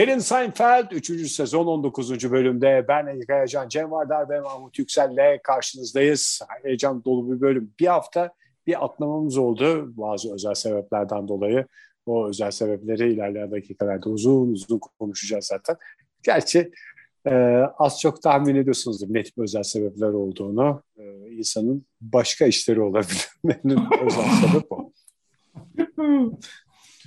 Derin 0.00 0.18
Seinfeld 0.18 0.90
3. 0.90 1.32
sezon 1.32 1.66
19. 1.66 2.32
bölümde 2.32 2.84
ben 2.88 3.06
Ege 3.06 3.34
Heyecan, 3.34 3.68
Cem 3.68 3.90
Vardar 3.90 4.28
ve 4.28 4.40
Mahmut 4.40 4.78
Yüksel'le 4.78 5.38
karşınızdayız. 5.42 6.42
Heyecan 6.62 7.04
dolu 7.04 7.32
bir 7.32 7.40
bölüm. 7.40 7.72
Bir 7.80 7.86
hafta 7.86 8.32
bir 8.66 8.84
atlamamız 8.84 9.38
oldu 9.38 9.92
bazı 9.96 10.34
özel 10.34 10.54
sebeplerden 10.54 11.28
dolayı. 11.28 11.66
O 12.06 12.28
özel 12.28 12.50
sebepleri 12.50 13.12
ilerleyen 13.12 13.50
dakikalarda 13.50 14.10
uzun 14.10 14.52
uzun 14.52 14.80
konuşacağız 14.98 15.44
zaten. 15.44 15.76
Gerçi 16.22 16.72
e, 17.26 17.34
az 17.78 18.00
çok 18.00 18.22
tahmin 18.22 18.54
ediyorsunuzdur 18.54 19.14
net 19.14 19.36
bir 19.36 19.42
özel 19.42 19.62
sebepler 19.62 20.08
olduğunu. 20.08 20.82
E, 20.98 21.30
insanın 21.30 21.86
başka 22.00 22.46
işleri 22.46 22.80
olabilir. 22.80 23.28
özel 24.06 24.30
sebep 24.40 24.72
o. 24.72 24.92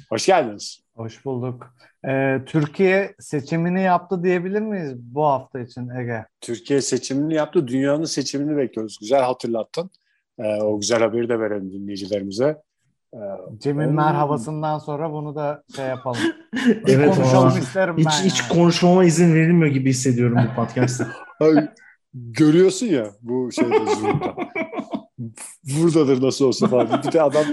Hoş 0.10 0.26
geldiniz. 0.26 0.84
Hoş 0.96 1.26
bulduk. 1.26 1.76
Ee, 2.08 2.42
Türkiye 2.46 3.16
seçimini 3.20 3.82
yaptı 3.82 4.23
diyebilir 4.23 4.62
miyiz 4.62 4.94
bu 4.96 5.23
hafta 5.26 5.59
için 5.59 5.90
Ege? 5.90 6.26
Türkiye 6.42 6.82
seçimini 6.82 7.34
yaptı. 7.34 7.68
Dünyanın 7.68 8.04
seçimini 8.04 8.58
bekliyoruz. 8.58 8.98
Güzel 9.02 9.22
hatırlattın. 9.22 9.90
Ee, 10.40 10.62
o 10.62 10.80
güzel 10.80 11.00
haberi 11.00 11.30
de 11.30 11.40
verelim 11.40 11.72
dinleyicilerimize. 11.72 12.62
Ee, 13.13 13.17
Cem'in 13.59 13.85
onun... 13.85 13.95
merhabasından 13.95 14.77
sonra 14.77 15.12
bunu 15.12 15.35
da 15.35 15.63
şey 15.76 15.85
yapalım. 15.85 16.20
evet, 16.88 17.16
konuşalım 17.16 17.59
isterim 17.59 17.98
hiç, 17.98 18.05
ben. 18.05 18.26
Hiç 18.26 18.41
yani. 18.41 18.49
konuşmama 18.49 19.05
izin 19.05 19.36
verilmiyor 19.36 19.73
gibi 19.73 19.89
hissediyorum 19.89 20.38
bu 20.52 20.55
podcast'ta. 20.55 21.08
görüyorsun 22.13 22.86
ya 22.86 23.05
bu 23.22 23.52
şeyde 23.52 23.78
Zoom'da. 23.78 24.36
Buradadır 25.64 26.22
nasıl 26.23 26.45
olsa 26.45 26.67
falan. 26.67 27.03
Bir 27.08 27.11
de 27.11 27.22
adam 27.22 27.45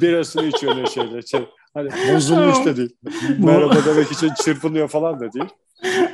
birasını 0.00 0.44
içiyor 0.44 0.76
ne 0.76 0.86
şeyler. 0.86 1.22
Şey, 1.22 1.46
Hani 1.74 1.90
bozulmuş 2.14 2.64
da 2.64 2.76
değil. 2.76 2.96
Merhaba 3.38 3.74
demek 3.86 4.12
için 4.12 4.30
çırpınıyor 4.44 4.88
falan 4.88 5.20
da 5.20 5.32
değil. 5.32 5.48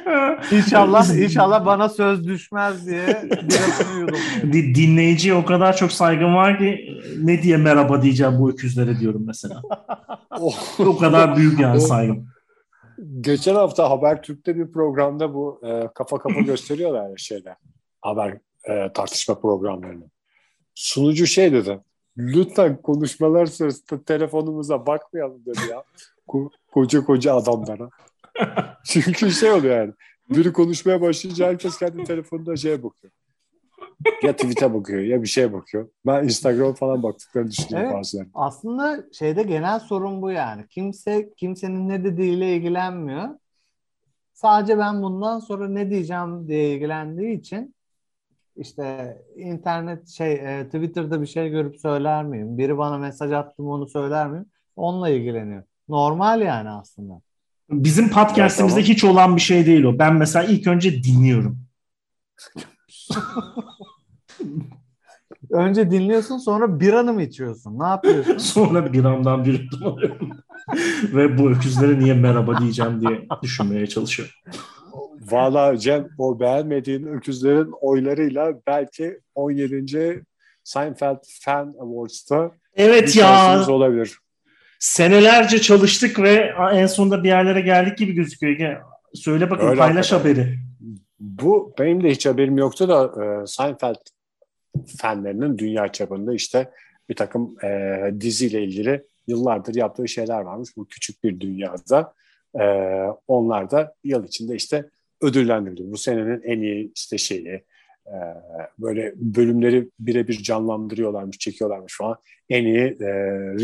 İnşallah 0.53 1.19
inşallah 1.19 1.67
bana 1.67 1.89
söz 1.89 2.27
düşmez 2.27 2.87
diye 2.87 3.23
Dinleyiciye 4.53 5.35
o 5.35 5.45
kadar 5.45 5.77
çok 5.77 5.93
saygım 5.93 6.35
var 6.35 6.59
ki 6.59 7.01
ne 7.23 7.43
diye 7.43 7.57
merhaba 7.57 8.03
diyeceğim 8.03 8.39
bu 8.39 8.51
öküzlere 8.51 9.01
diyorum 9.01 9.23
mesela. 9.27 9.63
oh. 10.41 10.81
o 10.81 10.99
kadar 10.99 11.37
büyük 11.37 11.61
yani 11.61 11.81
saygım. 11.81 12.29
Geçen 13.21 13.55
hafta 13.55 13.91
Habertürk'te 13.91 14.57
bir 14.57 14.73
programda 14.73 15.35
bu 15.35 15.61
e, 15.65 15.89
kafa 15.95 16.19
kafa 16.19 16.41
gösteriyorlar 16.41 17.11
ya 17.11 17.17
şeyler. 17.17 17.57
Haber 18.01 18.39
e, 18.65 18.93
tartışma 18.93 19.41
programlarını. 19.41 20.05
Sunucu 20.75 21.27
şey 21.27 21.53
dedi 21.53 21.81
lütfen 22.19 22.83
konuşmalar 22.83 23.47
sırasında 23.47 24.05
telefonumuza 24.05 24.87
bakmayalım 24.87 25.45
dedi 25.47 25.71
ya. 25.71 25.83
Ko- 26.29 26.51
koca 26.73 27.05
koca 27.05 27.35
adamlara. 27.35 27.91
Çünkü 28.85 29.31
şey 29.31 29.51
oluyor 29.51 29.77
yani. 29.77 29.93
Biri 30.31 30.53
konuşmaya 30.53 31.01
başlayınca 31.01 31.47
herkes 31.47 31.79
kendi 31.79 32.05
telefonunda 32.05 32.57
şeye 32.57 32.83
bakıyor. 32.83 33.13
Ya 34.23 34.37
tweet'e 34.37 34.75
bakıyor 34.75 35.01
ya 35.01 35.23
bir 35.23 35.27
şeye 35.27 35.53
bakıyor. 35.53 35.89
Ben 36.07 36.25
Instagram 36.25 36.75
falan 36.75 37.03
baktıklarını 37.03 37.51
düşünüyorum 37.51 37.87
evet, 37.87 37.99
bazen. 37.99 38.31
Aslında 38.35 39.05
şeyde 39.13 39.43
genel 39.43 39.81
sorun 39.81 40.23
bu 40.23 40.31
yani. 40.31 40.67
Kimse 40.69 41.31
kimsenin 41.37 41.89
ne 41.89 42.05
dediğiyle 42.05 42.57
ilgilenmiyor. 42.57 43.29
Sadece 44.33 44.79
ben 44.79 45.03
bundan 45.03 45.39
sonra 45.39 45.69
ne 45.69 45.91
diyeceğim 45.91 46.49
diye 46.49 46.75
ilgilendiği 46.75 47.39
için 47.39 47.75
işte 48.57 49.17
internet 49.37 50.09
şey 50.09 50.33
e, 50.33 50.65
Twitter'da 50.65 51.21
bir 51.21 51.27
şey 51.27 51.51
görüp 51.51 51.81
söyler 51.81 52.25
miyim? 52.25 52.59
Biri 52.59 52.79
bana 52.79 52.99
mesaj 52.99 53.33
attı 53.33 53.63
mı 53.63 53.73
onu 53.73 53.89
söyler 53.89 54.29
miyim? 54.29 54.47
Onunla 54.77 55.09
ilgileniyor. 55.09 55.63
Normal 55.89 56.41
yani 56.43 56.71
aslında. 56.71 57.21
Bizim 57.71 58.11
podcast'imizde 58.11 58.83
hiç 58.83 59.05
olan 59.05 59.37
bir 59.37 59.41
şey 59.41 59.67
değil 59.67 59.85
o. 59.85 59.99
Ben 59.99 60.15
mesela 60.15 60.45
ilk 60.45 60.67
önce 60.67 61.05
dinliyorum. 61.05 61.59
önce 65.51 65.91
dinliyorsun 65.91 66.39
sonra 66.39 66.81
biranı 66.81 67.13
mı 67.13 67.23
içiyorsun? 67.23 67.79
Ne 67.79 67.87
yapıyorsun? 67.87 68.39
sonra 68.39 68.93
biramdan 68.93 69.45
bir 69.45 69.61
yudum 69.61 69.87
alıyorum. 69.87 70.31
Ve 71.15 71.39
bu 71.39 71.51
öküzlere 71.51 71.99
niye 71.99 72.15
merhaba 72.15 72.61
diyeceğim 72.61 73.01
diye 73.01 73.27
düşünmeye 73.43 73.87
çalışıyorum. 73.87 74.35
Valla 75.31 75.77
Cem 75.77 76.09
o 76.19 76.41
beğenmediğin 76.41 77.07
öküzlerin 77.07 77.73
oylarıyla 77.81 78.53
belki 78.67 79.21
17. 79.35 80.25
Seinfeld 80.65 81.19
Fan 81.41 81.75
Awards'ta 81.81 82.51
evet 82.75 83.17
ya 83.17 83.67
olabilir. 83.69 84.19
Senelerce 84.81 85.61
çalıştık 85.61 86.19
ve 86.19 86.53
en 86.73 86.87
sonunda 86.87 87.25
bir 87.25 87.29
yerlere 87.29 87.61
geldik 87.61 87.99
gibi 87.99 88.13
gözüküyor. 88.13 88.81
Söyle 89.15 89.51
bakın 89.51 89.67
Öyle 89.67 89.79
paylaş 89.79 90.13
hakikaten. 90.13 90.43
haberi. 90.43 90.59
Bu 91.21 91.75
benim 91.79 92.05
de 92.05 92.11
hiç 92.11 92.27
haberim 92.27 92.59
yoktu 92.59 92.89
da 92.89 93.25
e, 93.25 93.47
Seinfeld 93.47 93.97
fanlarının 94.99 95.59
dünya 95.59 95.93
çapında 95.93 96.35
işte 96.35 96.71
bir 97.09 97.17
takım 97.17 97.57
e, 97.65 98.01
diziyle 98.21 98.63
ilgili 98.63 99.05
yıllardır 99.27 99.75
yaptığı 99.75 100.09
şeyler 100.09 100.41
varmış. 100.41 100.71
Bu 100.77 100.89
küçük 100.89 101.25
bir 101.25 101.41
dünyada. 101.41 102.15
E, 102.61 102.65
onlar 103.29 103.71
da 103.71 103.95
yıl 104.05 104.25
içinde 104.25 104.55
işte 104.55 104.85
ödüllendirildi. 105.23 105.93
Bu 105.93 105.97
senenin 105.97 106.43
en 106.43 106.61
iyi 106.61 106.93
işte 106.95 107.19
şeyi 107.19 107.65
e, 108.11 108.19
böyle 108.79 109.13
bölümleri 109.17 109.91
birebir 109.99 110.43
canlandırıyorlarmış, 110.43 111.39
çekiyorlarmış 111.39 111.97
falan. 111.99 112.17
En 112.49 112.65
iyi 112.65 112.97
e, 113.01 113.11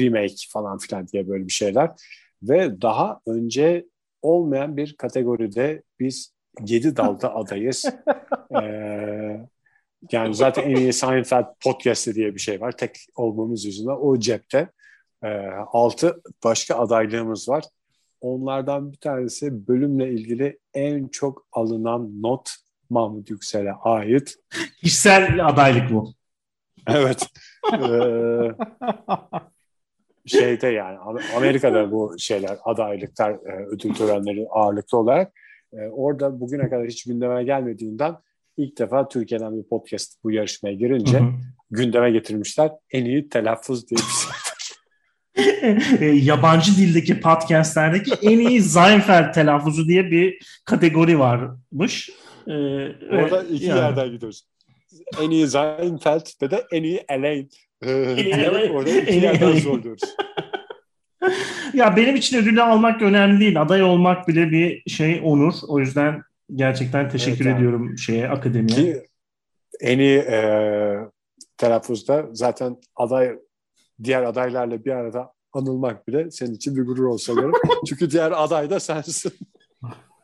remake 0.00 0.34
falan 0.52 0.78
filan 0.78 1.08
diye 1.08 1.28
böyle 1.28 1.46
bir 1.46 1.52
şeyler. 1.52 1.90
Ve 2.42 2.82
daha 2.82 3.20
önce 3.26 3.86
olmayan 4.22 4.76
bir 4.76 4.96
kategoride 4.96 5.82
biz 6.00 6.34
yedi 6.66 6.96
dalda 6.96 7.34
adayız. 7.34 7.84
ee, 8.62 9.46
yani 10.12 10.34
zaten 10.34 10.62
en 10.62 10.76
iyi 10.76 10.92
Seinfeld 10.92 11.46
podcast'i 11.64 12.14
diye 12.14 12.34
bir 12.34 12.40
şey 12.40 12.60
var. 12.60 12.72
Tek 12.72 12.96
olmamız 13.16 13.64
yüzünden 13.64 13.96
o 14.00 14.18
cepte. 14.18 14.68
Ee, 15.22 15.28
altı 15.72 16.22
başka 16.44 16.74
adaylığımız 16.78 17.48
var. 17.48 17.64
Onlardan 18.20 18.92
bir 18.92 18.96
tanesi 18.96 19.68
bölümle 19.68 20.12
ilgili 20.12 20.58
en 20.74 21.08
çok 21.08 21.46
alınan 21.52 22.22
not 22.22 22.50
Mahmut 22.90 23.30
Yüksel'e 23.30 23.72
ait. 23.72 24.36
Kişisel 24.80 25.48
adaylık 25.48 25.92
bu. 25.92 26.12
Evet. 26.88 27.26
ee, 27.72 28.50
şeyde 30.26 30.66
yani 30.66 30.98
Amerika'da 31.36 31.92
bu 31.92 32.14
şeyler 32.18 32.58
adaylıklar 32.64 33.30
e, 33.30 33.66
ödül 33.66 33.94
törenleri 33.94 34.46
ağırlıklı 34.50 34.98
olarak 34.98 35.32
e, 35.72 35.76
orada 35.88 36.40
bugüne 36.40 36.70
kadar 36.70 36.86
hiç 36.86 37.04
gündeme 37.04 37.44
gelmediğinden 37.44 38.16
ilk 38.56 38.78
defa 38.78 39.08
Türkiye'den 39.08 39.58
bir 39.58 39.62
podcast 39.62 40.24
bu 40.24 40.30
yarışmaya 40.30 40.74
girince 40.74 41.18
hı 41.18 41.24
hı. 41.24 41.32
gündeme 41.70 42.10
getirmişler. 42.10 42.70
En 42.90 43.04
iyi 43.04 43.28
telaffuz 43.28 43.88
diye 43.88 43.98
bir 43.98 44.02
şey. 44.02 44.32
E, 46.00 46.04
yabancı 46.04 46.76
dildeki 46.76 47.20
podcastlerdeki 47.20 48.12
en 48.22 48.38
iyi 48.38 48.62
Seinfeld 48.62 49.32
telaffuzu 49.32 49.86
diye 49.88 50.10
bir 50.10 50.38
kategori 50.64 51.18
varmış. 51.18 52.10
Ee, 52.48 52.52
Orada 53.16 53.42
iki 53.42 53.64
yani. 53.64 53.78
yerden 53.78 54.10
gidiyoruz. 54.10 54.46
En 55.22 55.30
iyi 55.30 55.48
Seinfeld 55.48 56.26
ve 56.42 56.50
de 56.50 56.64
en 56.72 56.82
iyi 56.82 57.04
Elaine. 57.08 57.48
Ee, 57.82 58.70
orada 58.70 58.90
iki 58.90 59.14
yerden 59.14 59.56
zorluyoruz. 59.56 60.02
ya 61.74 61.96
benim 61.96 62.16
için 62.16 62.38
ödülü 62.38 62.62
almak 62.62 63.02
önemli 63.02 63.40
değil. 63.40 63.62
Aday 63.62 63.82
olmak 63.82 64.28
bile 64.28 64.50
bir 64.50 64.90
şey 64.90 65.20
onur. 65.24 65.54
O 65.68 65.78
yüzden 65.78 66.22
gerçekten 66.54 67.08
teşekkür 67.08 67.46
evet, 67.46 67.56
ediyorum 67.56 67.86
yani. 67.86 67.98
şeye 67.98 68.28
akademiye. 68.28 68.76
Ki 68.76 69.02
en 69.80 69.98
iyi 69.98 70.18
e, 70.18 70.40
telaffuzda 71.56 72.26
zaten 72.32 72.76
aday 72.96 73.38
diğer 74.04 74.22
adaylarla 74.22 74.84
bir 74.84 74.90
arada 74.90 75.32
anılmak 75.52 76.08
bile 76.08 76.30
senin 76.30 76.54
için 76.54 76.76
bir 76.76 76.82
gurur 76.82 77.04
olsa 77.04 77.34
gerek. 77.34 77.54
Çünkü 77.88 78.10
diğer 78.10 78.32
aday 78.44 78.70
da 78.70 78.80
sensin. 78.80 79.32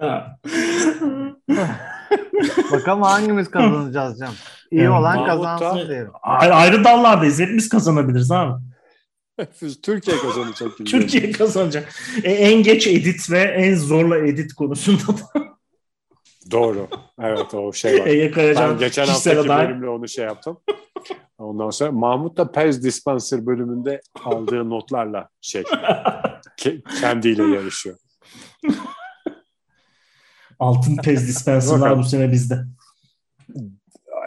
Bakalım 2.72 3.02
hangimiz 3.02 3.50
kazanacağız 3.50 4.18
Cem. 4.18 4.30
İyi 4.70 4.82
yani, 4.82 4.90
olan 4.90 5.26
kazansın 5.26 5.88
diyelim. 5.88 6.10
Ayrı 6.22 6.84
dallardayız. 6.84 7.40
Hepimiz 7.40 7.68
kazanabiliriz 7.68 8.30
abi. 8.30 8.60
Türkiye 9.82 10.16
kazanacak. 10.16 10.78
Gibi 10.78 10.90
Türkiye 10.90 11.32
kazanacak. 11.32 11.94
E, 12.24 12.32
en 12.32 12.62
geç 12.62 12.86
edit 12.86 13.30
ve 13.30 13.40
en 13.40 13.74
zorla 13.74 14.18
edit 14.18 14.54
konusunda 14.54 15.08
da. 15.08 15.50
Doğru. 16.50 16.88
Evet 17.20 17.54
o 17.54 17.72
şey 17.72 18.00
var. 18.00 18.06
Ege 18.06 18.30
Kayacan 18.30 18.70
ben 18.70 18.78
geçen 18.78 19.06
haftaki 19.06 19.40
aday. 19.40 19.68
bölümle 19.68 19.88
onu 19.88 20.08
şey 20.08 20.24
yaptım. 20.24 20.58
Ondan 21.38 21.70
sonra 21.70 21.92
Mahmut 21.92 22.36
da 22.36 22.52
Pez 22.52 22.84
Dispenser 22.84 23.46
bölümünde 23.46 24.00
aldığı 24.24 24.70
notlarla 24.70 25.28
şey 25.40 25.64
kendiyle 27.00 27.42
yarışıyor. 27.42 27.96
Altın 30.60 30.96
pez 31.04 31.28
dispenserlar 31.28 31.98
bu 31.98 32.04
sene 32.04 32.32
bizde. 32.32 32.64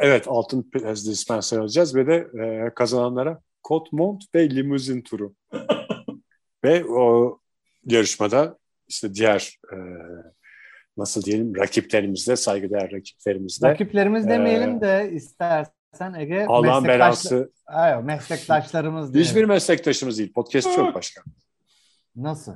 Evet 0.02 0.28
altın 0.28 0.70
pez 0.74 1.08
dispenser 1.08 1.60
alacağız 1.60 1.96
ve 1.96 2.08
de 2.08 2.28
e, 2.44 2.74
kazananlara 2.76 3.40
kot 3.64 3.94
mont 3.94 4.24
ve 4.36 4.50
limuzin 4.50 5.02
turu. 5.02 5.36
ve 6.64 6.86
o 6.86 7.40
yarışmada 7.86 8.58
işte 8.88 9.14
diğer 9.14 9.60
e, 9.74 9.78
nasıl 10.98 11.24
diyelim 11.24 11.56
rakiplerimizle 11.58 12.36
saygıdeğer 12.36 12.92
rakiplerimizle. 12.92 13.70
Rakiplerimiz 13.70 14.28
demeyelim 14.28 14.78
e, 14.78 14.82
de 14.82 15.12
istersen 15.14 16.14
Ege. 16.18 16.46
Allah'ın 16.48 16.84
belası. 16.84 17.52
Hayır, 17.66 17.98
meslektaşlarımız 17.98 19.14
diyelim. 19.14 19.30
Hiçbir 19.30 19.46
meslektaşımız 19.46 20.18
değil. 20.18 20.34
Podcast 20.34 20.76
çok 20.76 20.96
başka. 20.96 21.22
Nasıl? 22.16 22.54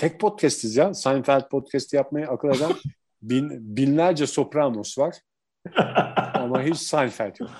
Tek 0.00 0.20
podcastiz 0.20 0.76
ya. 0.76 0.94
Seinfeld 0.94 1.48
podcast 1.48 1.92
yapmayı 1.92 2.26
akıl 2.28 2.48
eden 2.48 2.72
bin, 3.22 3.76
binlerce 3.76 4.26
Sopranos 4.26 4.98
var. 4.98 5.16
Ama 6.34 6.62
hiç 6.62 6.76
Seinfeld 6.76 7.40
yok. 7.40 7.50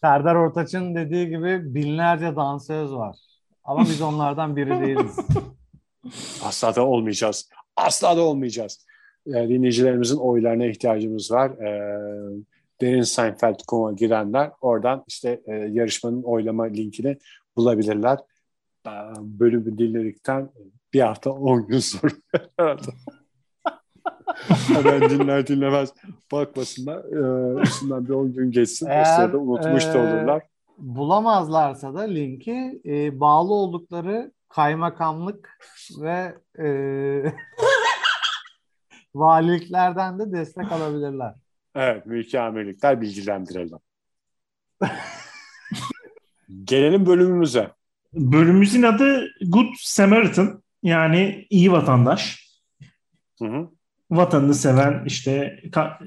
Serdar 0.00 0.34
Ortaç'ın 0.34 0.94
dediği 0.94 1.28
gibi 1.28 1.74
binlerce 1.74 2.36
dansöz 2.36 2.92
var. 2.92 3.16
Ama 3.64 3.80
biz 3.80 4.02
onlardan 4.02 4.56
biri 4.56 4.70
değiliz. 4.70 5.16
Asla 6.44 6.76
da 6.76 6.86
olmayacağız. 6.86 7.50
Asla 7.76 8.16
da 8.16 8.20
olmayacağız. 8.20 8.86
Yani 9.26 9.48
dinleyicilerimizin 9.48 10.18
oylarına 10.18 10.66
ihtiyacımız 10.66 11.30
var. 11.32 11.50
Ee, 11.50 12.42
Derin 12.80 13.02
Seinfeld.com'a 13.02 13.92
girenler 13.92 14.50
oradan 14.60 15.04
işte 15.08 15.40
e, 15.46 15.52
yarışmanın 15.54 16.22
oylama 16.22 16.64
linkini 16.64 17.18
bulabilirler. 17.56 18.18
Ee, 18.86 18.90
bölümü 19.18 19.78
dinledikten 19.78 20.50
bir 20.96 21.00
hafta 21.00 21.30
10 21.30 21.66
gün 21.66 21.78
sonra 21.78 22.12
herhalde. 22.58 22.90
Hemen 24.48 25.10
dinler 25.10 25.46
dinlemez 25.46 25.92
bakmasınlar. 26.32 26.98
Ee, 26.98 27.62
üstünden 27.62 28.08
bir 28.08 28.12
10 28.12 28.32
gün 28.32 28.50
geçsin. 28.50 28.86
Eğer, 28.86 29.02
o 29.02 29.16
sırada 29.16 29.38
unutmuş 29.38 29.84
e, 29.84 29.92
da 29.92 29.98
olurlar. 29.98 30.42
Bulamazlarsa 30.78 31.94
da 31.94 32.00
linki 32.00 32.80
e, 32.86 33.20
bağlı 33.20 33.54
oldukları 33.54 34.32
kaymakamlık 34.48 35.58
ve 36.00 36.34
e, 36.58 36.68
valiliklerden 39.14 40.18
de 40.18 40.32
destek 40.32 40.72
alabilirler. 40.72 41.34
Evet, 41.74 42.06
mülki 42.06 42.40
amirlikler 42.40 43.00
bilgilendirelim. 43.00 43.78
Gelelim 46.64 47.06
bölümümüze. 47.06 47.70
Bölümümüzün 48.14 48.82
adı 48.82 49.26
Good 49.48 49.74
Samaritan 49.78 50.62
yani 50.82 51.46
iyi 51.50 51.72
vatandaş. 51.72 52.46
Hı 53.38 53.44
hı. 53.44 53.68
Vatanını 54.10 54.54
seven 54.54 55.02
işte 55.06 55.60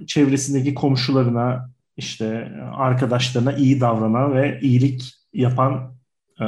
çevresindeki 0.07 0.73
komşularına 0.73 1.69
işte 1.97 2.51
arkadaşlarına 2.75 3.53
iyi 3.53 3.81
davranan 3.81 4.33
ve 4.33 4.59
iyilik 4.61 5.13
yapan 5.33 5.93
e, 6.41 6.45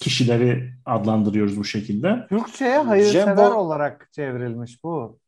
kişileri 0.00 0.72
adlandırıyoruz 0.86 1.58
bu 1.58 1.64
şekilde. 1.64 2.26
Türkçe'ye 2.28 2.78
hayırsever 2.78 3.36
Jembo... 3.36 3.54
olarak 3.54 4.08
çevrilmiş 4.12 4.84
bu. 4.84 5.18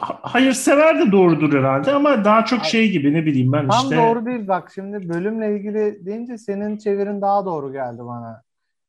Hayırsever 0.00 1.06
de 1.06 1.12
doğrudur 1.12 1.58
herhalde 1.58 1.92
ama 1.92 2.24
daha 2.24 2.44
çok 2.44 2.64
şey 2.64 2.90
gibi 2.90 3.14
ne 3.14 3.26
bileyim 3.26 3.52
ben 3.52 3.68
Tam 3.68 3.82
işte. 3.82 3.96
Tam 3.96 4.04
doğru 4.04 4.26
değil 4.26 4.48
bak 4.48 4.72
şimdi 4.74 5.08
bölümle 5.08 5.56
ilgili 5.56 6.06
deyince 6.06 6.38
senin 6.38 6.76
çevirin 6.78 7.20
daha 7.20 7.46
doğru 7.46 7.72
geldi 7.72 7.98
bana. 7.98 8.42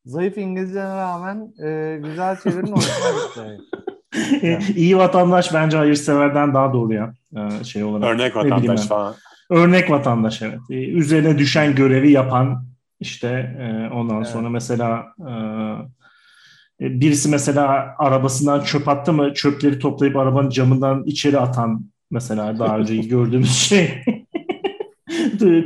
Zayıf 0.08 0.38
İngilizcene 0.38 0.96
rağmen 0.96 1.52
e, 1.64 1.98
güzel 2.04 2.40
çevirin 2.40 2.72
hoşuma 2.72 3.10
gitti. 3.10 3.60
İyi 4.76 4.98
vatandaş 4.98 5.54
bence 5.54 5.76
hayırseverden 5.76 6.54
daha 6.54 6.72
doğru 6.72 6.92
ya. 6.92 7.14
Ee, 7.36 7.64
şey 7.64 7.84
olarak. 7.84 8.14
Örnek 8.14 8.36
vatandaş 8.36 8.86
falan. 8.86 9.14
Örnek 9.50 9.90
vatandaş 9.90 10.42
evet. 10.42 10.58
Ee, 10.70 10.74
üzerine 10.74 11.38
düşen 11.38 11.74
görevi 11.74 12.10
yapan 12.10 12.64
işte 13.00 13.28
e, 13.60 13.94
ondan 13.94 14.16
evet. 14.16 14.26
sonra 14.26 14.48
mesela 14.48 15.06
e, 15.20 15.32
e, 16.86 17.00
birisi 17.00 17.28
mesela 17.28 17.94
arabasından 17.98 18.60
çöp 18.60 18.88
attı 18.88 19.12
mı 19.12 19.34
çöpleri 19.34 19.78
toplayıp 19.78 20.16
arabanın 20.16 20.50
camından 20.50 21.04
içeri 21.06 21.38
atan 21.38 21.84
mesela 22.10 22.58
daha 22.58 22.78
önce 22.78 22.96
gördüğümüz 22.96 23.56
şey. 23.56 24.04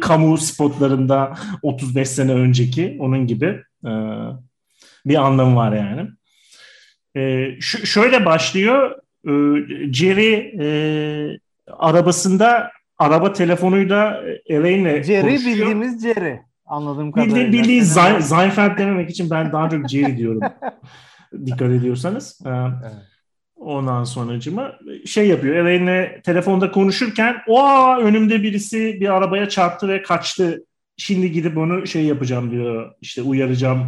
Kamu 0.00 0.38
spotlarında 0.38 1.34
35 1.62 2.08
sene 2.08 2.32
önceki 2.32 2.96
onun 3.00 3.26
gibi 3.26 3.62
e, 3.84 3.90
bir 5.06 5.14
anlamı 5.14 5.56
var 5.56 5.72
yani. 5.72 6.08
E, 7.16 7.50
şu, 7.60 7.86
şöyle 7.86 8.26
başlıyor. 8.26 8.90
E, 9.24 9.32
Jerry 9.92 10.34
e, 10.60 10.66
arabasında 11.68 12.70
araba 12.98 13.32
telefonuyla 13.32 14.22
Elaine'le 14.46 15.02
Jerry 15.02 15.20
konuşuyor. 15.20 15.56
bildiğimiz 15.56 16.02
Jerry. 16.02 16.40
Anladığım 16.66 17.12
kadarıyla. 17.12 17.36
Bildiğin, 17.36 17.52
bildiğin 17.52 17.82
Seinfeld 18.20 18.78
dememek 18.78 19.10
için 19.10 19.30
ben 19.30 19.52
daha 19.52 19.70
çok 19.70 19.88
Jerry 19.88 20.16
diyorum. 20.16 20.40
Dikkat 21.46 21.70
ediyorsanız. 21.70 22.40
Ee, 22.46 22.48
evet. 22.50 23.11
Ondan 23.62 24.04
sonracıma 24.04 24.72
şey 25.06 25.28
yapıyor. 25.28 25.54
Elaine'le 25.54 26.22
telefonda 26.22 26.70
konuşurken 26.70 27.36
o 27.48 27.96
önümde 27.96 28.42
birisi 28.42 29.00
bir 29.00 29.08
arabaya 29.08 29.48
çarptı 29.48 29.88
ve 29.88 30.02
kaçtı. 30.02 30.66
Şimdi 30.96 31.32
gidip 31.32 31.58
onu 31.58 31.86
şey 31.86 32.04
yapacağım 32.04 32.50
diyor. 32.50 32.94
İşte 33.00 33.22
uyaracağım. 33.22 33.80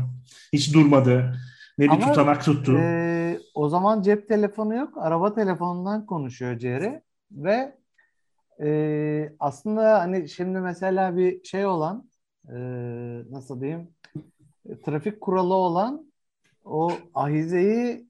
Hiç 0.52 0.74
durmadı. 0.74 1.36
Ne 1.78 1.84
bir 1.84 1.90
Ama, 1.90 2.06
tutanak 2.06 2.44
tuttu. 2.44 2.78
E, 2.78 3.38
o 3.54 3.68
zaman 3.68 4.02
cep 4.02 4.28
telefonu 4.28 4.74
yok. 4.74 4.92
Araba 4.96 5.34
telefonundan 5.34 6.06
konuşuyor 6.06 6.58
Jerry. 6.58 7.00
Ve 7.30 7.76
e, 8.62 9.32
aslında 9.38 10.00
hani 10.00 10.28
şimdi 10.28 10.58
mesela 10.58 11.16
bir 11.16 11.44
şey 11.44 11.66
olan 11.66 12.08
e, 12.48 12.56
nasıl 13.30 13.60
diyeyim 13.60 13.88
trafik 14.84 15.20
kuralı 15.20 15.54
olan 15.54 16.12
o 16.64 16.92
ahizeyi 17.14 18.06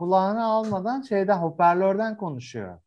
kulağına 0.00 0.44
almadan 0.44 1.02
şeyden 1.02 1.38
hoparlörden 1.38 2.16
konuşuyor. 2.16 2.78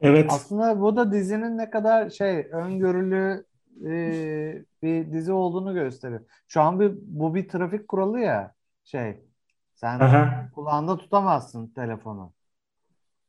Evet. 0.00 0.30
Aslında 0.32 0.80
bu 0.80 0.96
da 0.96 1.12
dizinin 1.12 1.58
ne 1.58 1.70
kadar 1.70 2.10
şey 2.10 2.48
öngörülü 2.52 3.44
e, 3.84 3.92
bir 4.82 5.12
dizi 5.12 5.32
olduğunu 5.32 5.74
gösteriyor. 5.74 6.20
Şu 6.48 6.60
an 6.62 6.80
bir 6.80 6.94
bu 7.02 7.34
bir 7.34 7.48
trafik 7.48 7.88
kuralı 7.88 8.20
ya 8.20 8.52
şey. 8.84 9.20
Sen 9.74 10.00
Aha. 10.00 10.48
kulağında 10.54 10.96
tutamazsın 10.96 11.66
telefonu. 11.66 12.32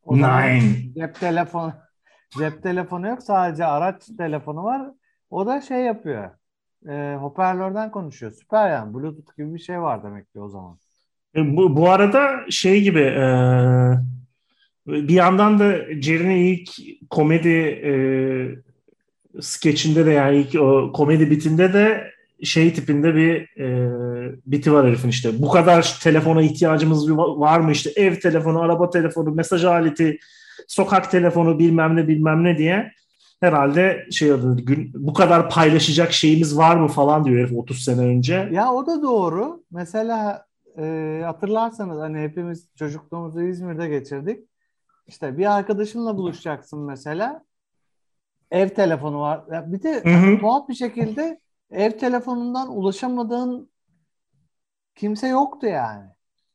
O 0.04 0.18
Nine. 0.18 0.62
Cep 0.96 1.16
telefonu 1.20 1.74
cep 2.38 2.64
telefonu 2.64 3.08
yok 3.08 3.24
sadece 3.24 3.66
araç 3.66 4.06
telefonu 4.18 4.64
var. 4.64 4.92
O 5.30 5.46
da 5.46 5.62
şey 5.62 5.84
yapıyor. 5.84 6.30
E, 6.88 7.16
hoparlörden 7.16 7.92
konuşuyor. 7.92 8.32
Süper 8.32 8.70
yani. 8.70 8.94
Bluetooth 8.94 9.38
gibi 9.38 9.54
bir 9.54 9.60
şey 9.60 9.82
var 9.82 10.04
demek 10.04 10.32
ki 10.32 10.40
o 10.40 10.50
zaman. 10.50 10.80
E, 11.36 11.58
bu, 11.58 11.76
bu 11.76 11.90
arada 11.90 12.32
şey 12.50 12.82
gibi 12.82 13.00
e, 13.00 13.26
bir 14.88 15.14
yandan 15.14 15.60
da 15.60 15.76
Jerry'nin 16.02 16.36
ilk 16.36 16.70
komedi 17.10 17.50
e, 17.86 17.92
skeçinde 19.42 20.06
de 20.06 20.12
yani 20.12 20.38
ilk 20.38 20.62
o 20.62 20.92
komedi 20.92 21.32
bitinde 21.32 21.74
de 21.74 22.12
şey 22.44 22.74
tipinde 22.74 23.16
bir 23.16 23.60
e, 23.60 23.90
biti 24.46 24.74
var 24.74 24.88
herifin 24.88 25.10
işte. 25.10 25.42
Bu 25.42 25.50
kadar 25.50 26.00
telefona 26.04 26.42
ihtiyacımız 26.42 27.12
var 27.18 27.60
mı 27.60 27.72
işte 27.72 27.92
ev 27.96 28.16
telefonu, 28.16 28.62
araba 28.62 28.90
telefonu, 28.90 29.32
mesaj 29.32 29.66
aleti, 29.66 30.20
sokak 30.68 31.12
telefonu 31.12 31.60
bilmem 31.60 31.96
ne 31.96 32.08
bilmem 32.08 32.44
ne 32.44 32.58
diye 32.58 32.92
herhalde 33.40 34.06
şey 34.12 34.32
adı 34.32 34.56
gün 34.56 34.92
bu 34.96 35.14
kadar 35.14 35.50
paylaşacak 35.50 36.14
şeyimiz 36.14 36.58
var 36.58 36.76
mı 36.76 36.88
falan 36.88 37.26
diyor 37.26 37.40
herif 37.40 37.58
30 37.58 37.84
sene 37.84 38.02
önce. 38.02 38.50
Ya 38.52 38.72
o 38.72 38.86
da 38.86 39.02
doğru. 39.02 39.64
Mesela 39.72 40.46
e, 40.78 41.22
hatırlarsanız 41.26 42.00
hani 42.00 42.20
hepimiz 42.20 42.68
çocukluğumuzu 42.76 43.42
İzmir'de 43.42 43.88
geçirdik. 43.88 44.50
İşte 45.08 45.38
bir 45.38 45.56
arkadaşınla 45.58 46.18
buluşacaksın 46.18 46.80
mesela. 46.80 47.46
Ev 48.52 48.70
telefonu 48.70 49.20
var. 49.20 49.44
Ya 49.52 49.72
bir 49.72 49.84
de 49.84 50.04
hı 50.04 50.40
tuhaf 50.40 50.70
bir 50.70 50.74
şekilde 50.74 51.40
ev 51.72 51.92
telefonundan 51.92 52.78
ulaşamadığın 52.78 53.70
kimse 54.96 55.28
yoktu 55.28 55.68
yani. 55.68 56.06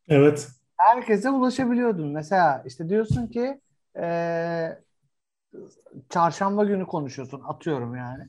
Evet. 0.08 0.48
Herkese 0.76 1.30
ulaşabiliyordun. 1.30 2.08
Mesela 2.08 2.62
işte 2.66 2.88
diyorsun 2.88 3.26
ki 3.26 3.60
e, 3.96 4.78
çarşamba 6.08 6.64
günü 6.64 6.86
konuşuyorsun 6.86 7.42
atıyorum 7.46 7.96
yani. 7.96 8.24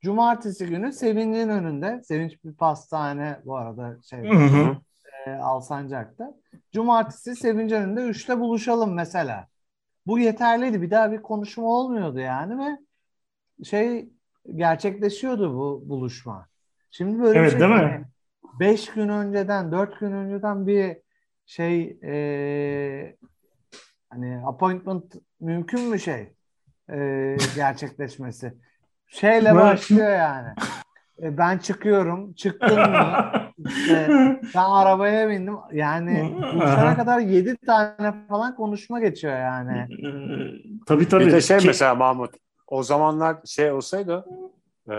Cumartesi 0.00 0.66
günü 0.66 0.92
Sevinç'in 0.92 1.48
önünde. 1.48 2.02
Sevinç 2.04 2.44
bir 2.44 2.54
pastane 2.54 3.40
bu 3.44 3.56
arada 3.56 3.98
şey 4.02 4.30
hı 4.30 4.36
hı. 4.36 4.76
E, 5.26 5.30
Alsancak'ta. 5.30 6.34
Cumartesi 6.72 7.36
Sevinç 7.36 7.72
önünde 7.72 8.00
3'te 8.00 8.40
buluşalım 8.40 8.94
mesela. 8.94 9.48
Bu 10.06 10.18
yeterliydi. 10.18 10.82
Bir 10.82 10.90
daha 10.90 11.12
bir 11.12 11.22
konuşma 11.22 11.64
olmuyordu 11.64 12.18
yani 12.18 12.58
ve 12.58 12.78
şey 13.64 14.08
gerçekleşiyordu 14.54 15.54
bu 15.54 15.88
buluşma. 15.88 16.48
Şimdi 16.90 17.22
böyle 17.22 17.38
evet, 17.38 17.50
şey 17.50 17.60
değil 17.60 17.72
mi? 17.72 18.08
5 18.60 18.90
gün 18.90 19.08
önceden, 19.08 19.72
4 19.72 20.00
gün 20.00 20.12
önceden 20.12 20.66
bir 20.66 20.96
şey 21.46 21.98
e, 22.02 23.16
Hani 24.14 24.46
appointment 24.46 25.14
mümkün 25.40 25.80
mü 25.80 26.00
şey 26.00 26.32
e, 26.90 27.36
gerçekleşmesi? 27.54 28.54
Şeyle 29.06 29.54
başlıyor 29.54 30.10
yani. 30.10 30.54
E, 31.22 31.38
ben 31.38 31.58
çıkıyorum. 31.58 32.32
Çıktın 32.32 32.78
mı? 32.78 33.32
İşte, 33.68 34.08
ben 34.54 34.64
arabaya 34.64 35.30
bindim. 35.30 35.56
Yani 35.72 36.34
buluşana 36.54 36.96
kadar 36.96 37.18
yedi 37.18 37.56
tane 37.56 38.14
falan 38.28 38.56
konuşma 38.56 39.00
geçiyor 39.00 39.38
yani. 39.38 39.86
tabii 40.86 41.08
tabii. 41.08 41.26
Bir 41.26 41.32
de 41.32 41.40
şey 41.40 41.58
Ki- 41.58 41.66
mesela 41.66 41.94
Mahmut 41.94 42.30
o 42.66 42.82
zamanlar 42.82 43.36
şey 43.46 43.72
olsaydı 43.72 44.24
e, 44.90 44.94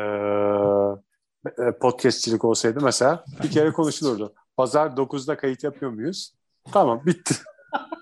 e, 1.64 1.72
podcastçilik 1.82 2.46
olsaydı 2.46 2.80
mesela 2.84 3.24
bir 3.44 3.52
kere 3.52 3.72
konuşulurdu. 3.72 4.34
Pazar 4.58 4.88
9'da 4.88 5.38
kayıt 5.38 5.64
yapıyor 5.64 5.92
muyuz? 5.92 6.34
Tamam 6.72 7.02
bitti. 7.06 7.36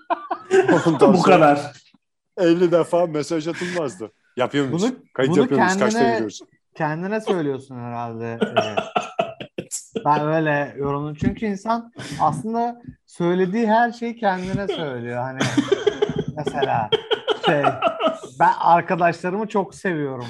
Ondan 0.86 1.14
bu 1.14 1.22
kadar. 1.22 1.72
50 2.36 2.72
defa 2.72 3.06
mesaj 3.06 3.48
atılmazdı. 3.48 4.10
Yapıyor 4.36 4.64
muyuz? 4.66 4.82
Bunu- 4.82 4.94
kayıt 5.14 5.30
bunu 5.32 5.40
yapıyor 5.40 5.60
muyuz? 5.60 5.78
Kaçta 5.78 6.12
gidiyoruz? 6.12 6.40
Kendine 6.74 7.20
söylüyorsun 7.20 7.76
herhalde. 7.76 8.32
e, 8.42 8.60
Ben 10.04 10.28
öyle 10.28 10.74
yorumladım. 10.78 11.14
Çünkü 11.20 11.46
insan 11.46 11.92
aslında 12.20 12.82
söylediği 13.06 13.66
her 13.70 13.92
şeyi 13.92 14.16
kendine 14.16 14.68
söylüyor. 14.68 15.22
Hani 15.22 15.38
mesela 16.36 16.90
şey 17.46 17.62
ben 18.40 18.52
arkadaşlarımı 18.60 19.46
çok 19.46 19.74
seviyorum 19.74 20.28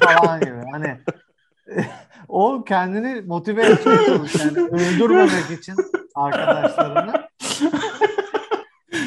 falan 0.00 0.40
gibi. 0.40 0.62
Hani 0.72 1.00
o 2.28 2.64
kendini 2.64 3.20
motive 3.20 3.62
etmeye 3.66 4.06
çalışıyor. 4.06 4.56
Yani 4.56 4.68
öldürmemek 4.68 5.50
için 5.50 5.74
arkadaşlarını. 6.14 7.12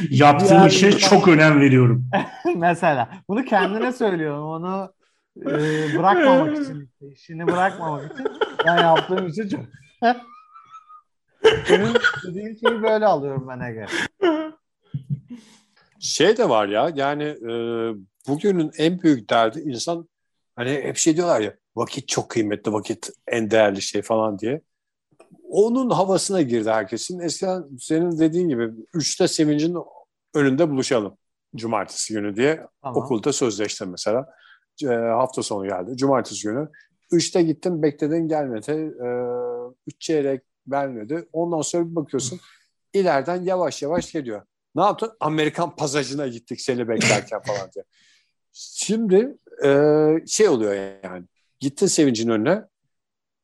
Yaptığım 0.09 0.49
Diğer 0.49 0.69
işe 0.69 0.97
çok 0.97 1.27
önem 1.27 1.61
veriyorum. 1.61 2.05
Mesela 2.55 3.09
bunu 3.27 3.45
kendine 3.45 3.91
söylüyorum. 3.91 4.43
Onu 4.45 4.93
e, 5.41 5.97
bırakmamak 5.97 6.57
için, 6.61 6.89
işini 7.01 7.47
bırakmamak 7.47 8.13
için 8.13 8.27
ben 8.65 8.77
yaptığım 8.77 9.27
için 9.27 9.49
çok 9.49 9.65
senin 11.67 11.95
dediğin 12.27 12.55
şeyi 12.55 12.83
böyle 12.83 13.05
alıyorum 13.05 13.47
ben 13.47 13.59
Ege. 13.59 13.85
Şey 15.99 16.37
de 16.37 16.49
var 16.49 16.67
ya 16.67 16.91
yani 16.95 17.23
e, 17.23 17.51
bugünün 18.27 18.71
en 18.77 19.01
büyük 19.01 19.29
derdi 19.29 19.59
insan 19.59 20.09
hani 20.55 20.71
hep 20.71 20.97
şey 20.97 21.15
diyorlar 21.15 21.41
ya 21.41 21.53
vakit 21.75 22.07
çok 22.07 22.29
kıymetli 22.29 22.73
vakit 22.73 23.09
en 23.27 23.51
değerli 23.51 23.81
şey 23.81 24.01
falan 24.01 24.39
diye. 24.39 24.61
Onun 25.49 25.89
havasına 25.89 26.41
girdi 26.41 26.69
herkesin. 26.71 27.19
Eskiden 27.19 27.63
senin 27.79 28.19
dediğin 28.19 28.49
gibi 28.49 28.71
üçte 28.93 29.27
sevincin 29.27 29.77
önünde 30.33 30.69
buluşalım 30.69 31.17
cumartesi 31.55 32.13
günü 32.13 32.35
diye 32.35 32.67
Tamam. 32.81 33.03
okulda 33.03 33.33
sözleştim 33.33 33.89
mesela. 33.89 34.25
E, 34.83 34.87
hafta 34.95 35.43
sonu 35.43 35.67
geldi. 35.67 35.97
Cumartesi 35.97 36.47
günü. 36.47 36.69
Üçte 37.11 37.41
gittim 37.41 37.83
bekledin 37.83 38.27
gelmedi. 38.27 38.71
E, 39.05 39.07
üç 39.87 40.01
çeyrek 40.01 40.41
vermedi. 40.67 41.27
Ondan 41.33 41.61
sonra 41.61 41.89
bir 41.89 41.95
bakıyorsun 41.95 42.39
ileriden 42.93 43.43
yavaş 43.43 43.81
yavaş 43.81 44.11
geliyor. 44.11 44.41
Ne 44.75 44.81
yaptın? 44.81 45.11
Amerikan 45.19 45.75
pasajına 45.75 46.27
gittik 46.27 46.61
seni 46.61 46.87
beklerken 46.87 47.41
falan 47.45 47.71
diye. 47.75 47.85
Şimdi 48.53 49.37
e, 49.65 49.69
şey 50.27 50.49
oluyor 50.49 50.73
yani. 51.03 51.25
Gittin 51.59 51.87
sevincin 51.87 52.29
önüne. 52.29 52.63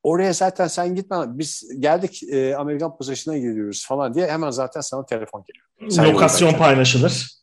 Oraya 0.03 0.33
zaten 0.33 0.67
sen 0.67 0.95
gitme. 0.95 1.17
Biz 1.27 1.79
geldik 1.79 2.23
e, 2.23 2.55
Amerikan 2.55 2.97
pasajına 2.97 3.37
gidiyoruz 3.37 3.85
falan 3.87 4.13
diye 4.13 4.27
hemen 4.27 4.49
zaten 4.49 4.81
sana 4.81 5.05
telefon 5.05 5.43
geliyor. 5.47 5.91
Sen 5.91 6.13
Lokasyon 6.13 6.53
paylaşılır. 6.53 7.38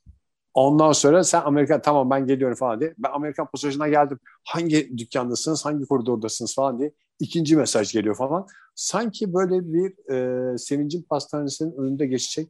Ondan 0.56 0.92
sonra 0.92 1.25
sen 1.25 1.40
Amerika 1.40 1.82
tamam 1.82 2.10
ben 2.10 2.26
geliyorum 2.26 2.56
falan 2.56 2.80
diye. 2.80 2.94
Ben 2.98 3.10
Amerikan 3.10 3.46
pasajına 3.46 3.88
geldim. 3.88 4.18
Hangi 4.44 4.98
dükkandasınız, 4.98 5.64
hangi 5.64 5.84
koridordasınız 5.86 6.54
falan 6.54 6.78
diye. 6.78 6.92
ikinci 7.18 7.56
mesaj 7.56 7.92
geliyor 7.92 8.16
falan. 8.16 8.46
Sanki 8.75 9.34
böyle 9.34 9.72
bir 9.72 10.12
e, 10.12 10.58
sevincin 10.58 11.02
pastanesinin 11.02 11.76
önünde 11.76 12.06
geçecek 12.06 12.48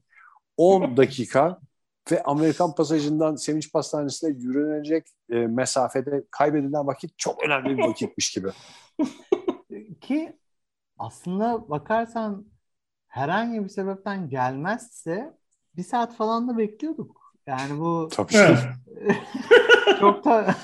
10 0.56 0.96
dakika 0.96 1.60
ve 2.12 2.22
Amerikan 2.22 2.74
pasajından 2.74 3.36
Sevinç 3.36 3.72
Pastanesi'ne 3.72 4.30
yürünecek 4.30 5.06
e, 5.30 5.34
mesafede 5.34 6.24
kaybedilen 6.30 6.86
vakit 6.86 7.18
çok 7.18 7.44
önemli 7.44 7.78
bir 7.78 7.82
vakitmiş 7.82 8.32
gibi. 8.32 8.48
Ki 10.00 10.36
aslında 10.98 11.68
bakarsan 11.70 12.46
herhangi 13.06 13.64
bir 13.64 13.68
sebepten 13.68 14.28
gelmezse 14.28 15.38
bir 15.76 15.82
saat 15.82 16.16
falan 16.16 16.48
da 16.48 16.58
bekliyorduk. 16.58 17.25
Yani 17.46 17.80
bu 17.80 18.08
Tabii. 18.12 18.56
Çok 20.00 20.24
da 20.24 20.54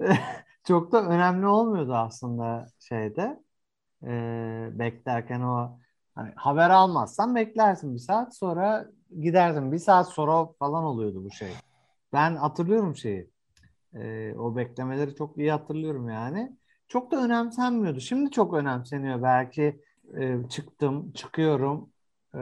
çok 0.64 0.92
da 0.92 1.02
önemli 1.02 1.46
olmuyordu 1.46 1.94
aslında 1.94 2.66
şeyde 2.80 3.44
Ee, 4.06 4.68
beklerken 4.72 5.40
o 5.40 5.78
hani 6.14 6.32
haber 6.36 6.70
almazsan 6.70 7.34
beklersin 7.34 7.94
bir 7.94 7.98
saat 8.00 8.36
sonra 8.36 8.86
gidersin 9.20 9.72
bir 9.72 9.78
saat 9.78 10.08
sonra 10.08 10.46
falan 10.58 10.84
oluyordu 10.84 11.24
bu 11.24 11.30
şey. 11.30 11.48
Ben 12.12 12.36
hatırlıyorum 12.36 12.96
şeyi. 12.96 13.30
Ee, 13.94 14.34
o 14.38 14.56
beklemeleri 14.56 15.14
çok 15.14 15.38
iyi 15.38 15.52
hatırlıyorum 15.52 16.08
yani. 16.08 16.56
Çok 16.88 17.10
da 17.12 17.24
önemsenmiyordu. 17.24 18.00
Şimdi 18.00 18.30
çok 18.30 18.54
önemseniyor. 18.54 19.22
Belki 19.22 19.80
e, 20.18 20.48
çıktım, 20.50 21.12
çıkıyorum, 21.12 21.90
e, 22.34 22.38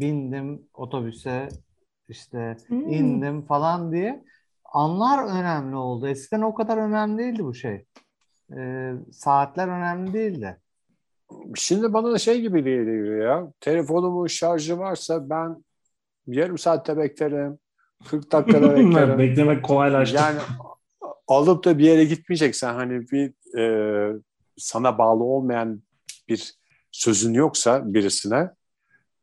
bindim 0.00 0.68
otobüse, 0.74 1.48
işte 2.08 2.56
Hmm. 2.66 2.88
indim 2.92 3.42
falan 3.42 3.92
diye. 3.92 4.24
Anlar 4.64 5.24
önemli 5.40 5.76
oldu. 5.76 6.08
Eskiden 6.08 6.42
o 6.42 6.54
kadar 6.54 6.76
önemli 6.76 7.18
değildi 7.18 7.44
bu 7.44 7.54
şey. 7.54 7.84
E, 8.56 8.92
saatler 9.12 9.68
önemli 9.68 10.12
değildi. 10.12 10.58
Şimdi 11.54 11.92
bana 11.92 12.12
da 12.12 12.18
şey 12.18 12.40
gibi 12.40 12.64
geliyor 12.64 13.22
ya. 13.24 13.52
Telefonumun 13.60 14.26
şarjı 14.26 14.78
varsa 14.78 15.30
ben 15.30 15.64
yarım 16.26 16.58
saatte 16.58 16.96
beklerim. 16.96 17.58
40 18.08 18.32
dakikada 18.32 18.70
beklerim. 18.76 19.18
Beklemek 19.18 19.64
kolaylaştı. 19.64 20.16
Yani 20.16 20.38
alıp 21.28 21.64
da 21.64 21.78
bir 21.78 21.84
yere 21.84 22.04
gitmeyeceksen 22.04 22.74
hani 22.74 23.00
bir 23.10 23.58
e, 23.58 24.20
sana 24.58 24.98
bağlı 24.98 25.24
olmayan 25.24 25.82
bir 26.28 26.54
sözün 26.92 27.34
yoksa 27.34 27.94
birisine 27.94 28.50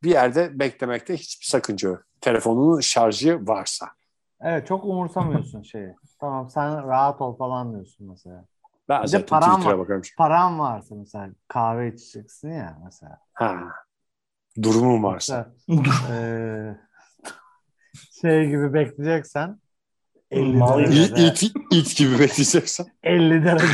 bir 0.03 0.09
yerde 0.09 0.59
beklemekte 0.59 1.13
hiçbir 1.17 1.45
sakınca 1.45 1.89
yok. 1.89 2.03
Telefonunun 2.21 2.79
şarjı 2.79 3.47
varsa. 3.47 3.87
Evet 4.41 4.67
çok 4.67 4.85
umursamıyorsun 4.85 5.61
şeyi. 5.71 5.95
Tamam 6.19 6.49
sen 6.49 6.87
rahat 6.87 7.21
ol 7.21 7.37
falan 7.37 7.73
diyorsun 7.73 8.07
mesela. 8.09 8.45
Ben 8.89 9.03
Bir 9.03 9.11
de 9.11 9.25
param 9.25 9.65
var. 9.65 9.79
bakarım. 9.79 10.01
Param 10.17 10.59
varsa 10.59 10.95
mesela 10.95 11.29
kahve 11.47 11.87
içeceksin 11.87 12.49
ya 12.49 12.77
mesela. 12.85 13.17
Ha. 13.33 13.55
Durumum 14.61 15.03
varsa. 15.03 15.53
Eee, 16.09 16.77
şey 18.21 18.47
gibi 18.49 18.73
bekleyeceksen 18.73 19.59
50 20.31 20.57
Mal- 20.59 20.81
İt, 20.81 20.87
derecede, 20.89 21.27
it, 21.27 21.43
it 21.71 21.97
gibi 21.97 22.19
bekleyeceksen. 22.19 22.85
50 23.03 23.45
derece. 23.45 23.65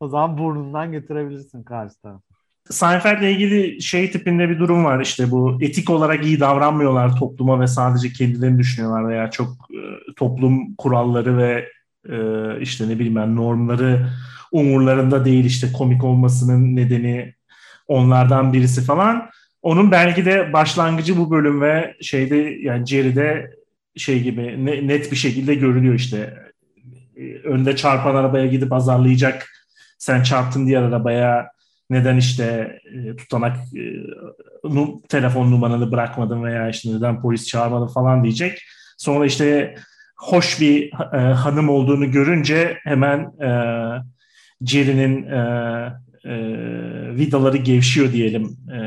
o 0.00 0.08
zaman 0.08 0.38
burnundan 0.38 0.92
götürebilirsin 0.92 1.62
karşı 1.62 2.00
tarafa. 2.00 2.29
Seinfeld'le 2.70 3.22
ilgili 3.22 3.82
şey 3.82 4.10
tipinde 4.10 4.48
bir 4.48 4.58
durum 4.58 4.84
var 4.84 5.00
işte 5.00 5.30
bu 5.30 5.58
etik 5.62 5.90
olarak 5.90 6.24
iyi 6.24 6.40
davranmıyorlar 6.40 7.16
topluma 7.16 7.60
ve 7.60 7.66
sadece 7.66 8.12
kendilerini 8.12 8.58
düşünüyorlar 8.58 9.08
veya 9.08 9.30
çok 9.30 9.48
e, 9.48 9.80
toplum 10.16 10.74
kuralları 10.74 11.38
ve 11.38 11.68
e, 12.08 12.16
işte 12.60 12.88
ne 12.88 12.94
bileyim 12.94 13.16
ben 13.16 13.36
normları 13.36 14.08
umurlarında 14.52 15.24
değil 15.24 15.44
işte 15.44 15.72
komik 15.72 16.04
olmasının 16.04 16.76
nedeni 16.76 17.34
onlardan 17.88 18.52
birisi 18.52 18.84
falan. 18.84 19.30
Onun 19.62 19.90
belki 19.90 20.24
de 20.24 20.52
başlangıcı 20.52 21.16
bu 21.16 21.30
bölüm 21.30 21.60
ve 21.60 21.96
şeyde 22.00 22.36
yani 22.36 22.86
Jerry'de 22.86 23.50
şey 23.96 24.22
gibi 24.22 24.66
ne- 24.66 24.88
net 24.88 25.12
bir 25.12 25.16
şekilde 25.16 25.54
görülüyor 25.54 25.94
işte 25.94 26.34
E, 27.16 27.34
önde 27.48 27.76
çarpan 27.76 28.14
arabaya 28.14 28.46
gidip 28.46 28.72
azarlayacak 28.72 29.48
sen 29.98 30.22
çarptın 30.22 30.66
diğer 30.66 30.82
arabaya 30.82 31.48
neden 31.90 32.16
işte 32.16 32.78
e, 32.94 33.16
tutanak 33.16 33.56
e, 33.56 33.84
telefon 35.08 35.50
numaranı 35.50 35.92
bırakmadın 35.92 36.44
veya 36.44 36.68
işte 36.68 36.90
neden 36.96 37.20
polis 37.22 37.46
çağırmadın 37.46 37.86
falan 37.86 38.24
diyecek. 38.24 38.58
Sonra 38.98 39.26
işte 39.26 39.74
hoş 40.16 40.60
bir 40.60 40.92
e, 41.12 41.16
hanım 41.16 41.68
olduğunu 41.68 42.10
görünce 42.10 42.78
hemen 42.84 43.18
e, 43.42 43.50
Jerry'nin 44.60 45.26
e, 45.26 45.38
e, 46.24 46.34
vidaları 47.16 47.56
gevşiyor 47.56 48.12
diyelim. 48.12 48.56
E, 48.72 48.78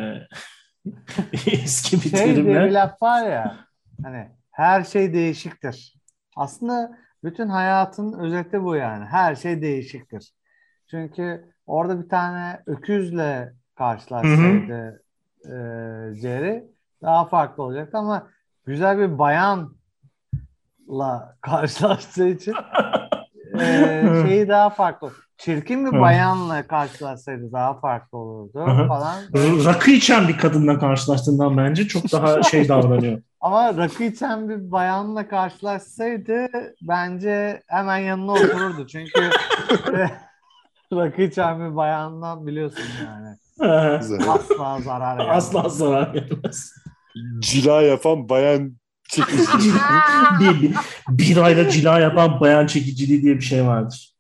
eski 1.52 1.98
bir 1.98 2.18
Şey 2.18 2.26
diye 2.26 2.38
bir 2.38 2.44
terimle. 2.54 2.74
laf 2.74 3.02
var 3.02 3.30
ya 3.30 3.58
hani 4.04 4.28
her 4.52 4.84
şey 4.84 5.14
değişiktir. 5.14 5.96
Aslında 6.36 6.98
bütün 7.24 7.48
hayatın 7.48 8.14
özeti 8.20 8.64
bu 8.64 8.76
yani. 8.76 9.06
Her 9.06 9.36
şey 9.36 9.62
değişiktir. 9.62 10.34
Çünkü 10.92 11.53
orada 11.66 12.04
bir 12.04 12.10
tane 12.10 12.62
öküzle 12.66 13.54
karşılaşsaydı 13.76 15.04
e, 15.46 15.52
Jerry 16.22 16.64
daha 17.02 17.26
farklı 17.26 17.64
olacaktı 17.64 17.98
ama 17.98 18.28
güzel 18.66 18.98
bir 18.98 19.20
bayanla 19.20 19.68
karşılaştığı 21.42 22.28
için 22.28 22.54
e, 23.60 24.04
şeyi 24.28 24.48
daha 24.48 24.70
farklı. 24.70 25.12
Çirkin 25.38 25.86
bir 25.86 26.00
bayanla 26.00 26.68
karşılaşsaydı 26.68 27.52
daha 27.52 27.80
farklı 27.80 28.18
olurdu 28.18 28.88
falan. 28.88 29.22
Rakı 29.66 29.92
içen 29.92 30.28
bir 30.28 30.38
kadınla 30.38 30.80
karşılaştığından 30.80 31.58
bence 31.58 31.88
çok 31.88 32.12
daha 32.12 32.44
şey 32.52 32.70
davranıyor. 32.70 33.22
Ama 33.42 33.78
rakı 33.78 34.04
içen 34.04 34.50
bir 34.50 34.72
bayanla 34.72 35.28
karşılaşsaydı 35.28 36.48
bence 36.82 37.62
hemen 37.68 37.98
yanına 37.98 38.32
otururdu. 38.32 38.88
Çünkü 38.88 39.30
rakı 40.96 41.22
içen 41.22 41.60
bir 41.60 41.76
bayandan 41.76 42.48
biliyorsun 42.48 42.84
yani. 43.06 43.38
Asla 44.28 44.80
zarar 44.80 45.18
gelmez. 45.18 45.36
Asla 45.36 45.70
zarar 45.70 46.14
gelmez. 46.14 46.74
Cila 47.40 47.82
yapan 47.82 48.30
bayan 48.30 48.74
çekiciliği. 49.10 49.74
bir, 50.40 50.62
bir, 50.62 50.76
bir 51.10 51.38
ayda 51.38 51.70
cila 51.70 52.00
yapan 52.00 52.40
bayan 52.40 52.68
çekiciliği 52.68 53.22
diye 53.22 53.36
bir 53.36 53.42
şey 53.42 53.66
vardır. 53.66 54.14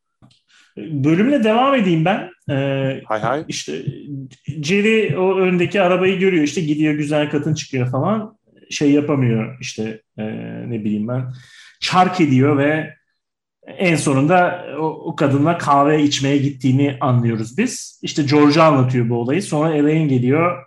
Bölümle 0.77 1.43
devam 1.43 1.75
edeyim 1.75 2.05
ben. 2.05 2.29
Ee, 2.49 3.01
hay 3.05 3.19
hay. 3.19 3.45
İşte 3.47 3.85
Jerry 4.47 5.17
o 5.17 5.37
öndeki 5.37 5.81
arabayı 5.81 6.19
görüyor 6.19 6.43
işte 6.43 6.61
gidiyor 6.61 6.93
güzel 6.93 7.29
kadın 7.29 7.53
çıkıyor 7.53 7.91
falan 7.91 8.37
şey 8.69 8.91
yapamıyor 8.91 9.57
işte 9.61 10.01
e, 10.17 10.23
ne 10.69 10.83
bileyim 10.83 11.07
ben 11.07 11.33
çark 11.79 12.21
ediyor 12.21 12.57
ve 12.57 12.95
en 13.67 13.95
sonunda 13.95 14.65
o, 14.79 14.85
o 14.85 15.15
kadınla 15.15 15.57
kahve 15.57 16.03
içmeye 16.03 16.37
gittiğini 16.37 16.97
anlıyoruz 17.01 17.57
biz. 17.57 17.99
İşte 18.01 18.23
George 18.23 18.61
anlatıyor 18.61 19.09
bu 19.09 19.15
olayı. 19.15 19.43
Sonra 19.43 19.75
Elaine 19.75 20.07
geliyor. 20.07 20.65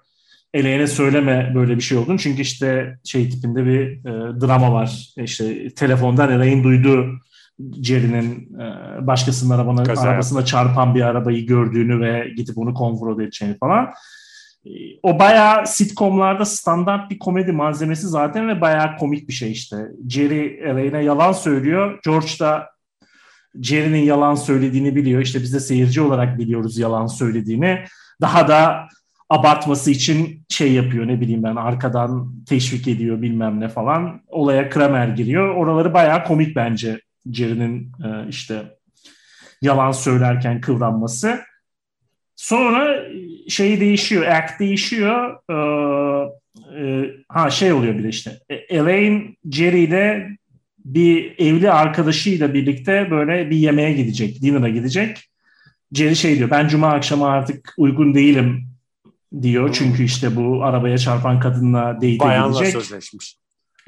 Elaine'e 0.54 0.86
söyleme 0.86 1.52
böyle 1.54 1.76
bir 1.76 1.80
şey 1.80 1.98
olduğunu. 1.98 2.18
Çünkü 2.18 2.42
işte 2.42 2.98
şey 3.04 3.30
tipinde 3.30 3.66
bir 3.66 3.80
e, 3.80 4.40
drama 4.40 4.72
var. 4.72 5.08
İşte 5.16 5.68
telefondan 5.74 6.32
Elaine 6.32 6.64
duydu 6.64 7.20
Jerry'nin 7.82 8.58
e, 8.60 9.06
başkasının 9.06 9.54
arabanın, 9.54 9.84
arabasına 9.84 10.44
çarpan 10.44 10.94
bir 10.94 11.02
arabayı 11.02 11.46
gördüğünü 11.46 12.00
ve 12.00 12.28
gidip 12.36 12.58
onu 12.58 12.74
konfront 12.74 13.20
edeceğini 13.20 13.58
falan. 13.58 13.84
E, 14.64 14.70
o 15.02 15.18
bayağı 15.18 15.66
sitcomlarda 15.66 16.44
standart 16.44 17.10
bir 17.10 17.18
komedi 17.18 17.52
malzemesi 17.52 18.06
zaten 18.06 18.48
ve 18.48 18.60
bayağı 18.60 18.96
komik 18.96 19.28
bir 19.28 19.32
şey 19.32 19.52
işte. 19.52 19.76
Jerry 20.08 20.60
Elaine'e 20.64 21.04
yalan 21.04 21.32
söylüyor. 21.32 21.98
George 22.04 22.32
da 22.40 22.75
Jerry'nin 23.62 24.02
yalan 24.02 24.34
söylediğini 24.34 24.96
biliyor. 24.96 25.20
İşte 25.20 25.42
biz 25.42 25.54
de 25.54 25.60
seyirci 25.60 26.00
olarak 26.00 26.38
biliyoruz 26.38 26.78
yalan 26.78 27.06
söylediğini. 27.06 27.84
Daha 28.20 28.48
da 28.48 28.88
abartması 29.30 29.90
için 29.90 30.42
şey 30.48 30.72
yapıyor 30.72 31.08
ne 31.08 31.20
bileyim 31.20 31.42
ben 31.42 31.56
arkadan 31.56 32.34
teşvik 32.48 32.88
ediyor 32.88 33.22
bilmem 33.22 33.60
ne 33.60 33.68
falan. 33.68 34.20
Olaya 34.28 34.68
Kramer 34.68 35.08
giriyor. 35.08 35.54
Oraları 35.54 35.94
bayağı 35.94 36.25
komik 36.25 36.56
bence 36.56 37.00
Jerry'nin 37.32 37.92
e, 38.04 38.28
işte 38.28 38.62
yalan 39.62 39.92
söylerken 39.92 40.60
kıvranması. 40.60 41.40
Sonra 42.36 43.02
şey 43.48 43.80
değişiyor, 43.80 44.26
act 44.26 44.60
değişiyor. 44.60 45.38
Ee, 45.50 46.36
e, 46.80 47.10
ha 47.28 47.50
şey 47.50 47.72
oluyor 47.72 47.98
bir 47.98 48.04
de 48.04 48.08
işte. 48.08 48.38
E, 48.48 48.54
Elaine 48.54 49.36
Jerry 49.50 49.84
ile 49.84 50.28
bir 50.87 51.35
evli 51.38 51.71
arkadaşıyla 51.71 52.55
birlikte 52.55 53.11
böyle 53.11 53.50
bir 53.50 53.57
yemeğe 53.57 53.93
gidecek, 53.93 54.43
dinner'a 54.43 54.69
gidecek. 54.69 55.28
Jerry 55.93 56.16
şey 56.16 56.38
diyor, 56.38 56.50
ben 56.50 56.69
cuma 56.69 56.88
akşamı 56.93 57.26
artık 57.26 57.75
uygun 57.78 58.14
değilim 58.14 58.69
diyor. 59.43 59.71
Çünkü 59.73 60.05
işte 60.05 60.37
bu 60.37 60.64
arabaya 60.64 60.99
çarpan 60.99 61.40
kadınla 61.40 61.95
date 61.95 62.19
Bayanla 62.19 62.59
gidecek. 62.59 62.83
sözleşmiş. 62.83 63.37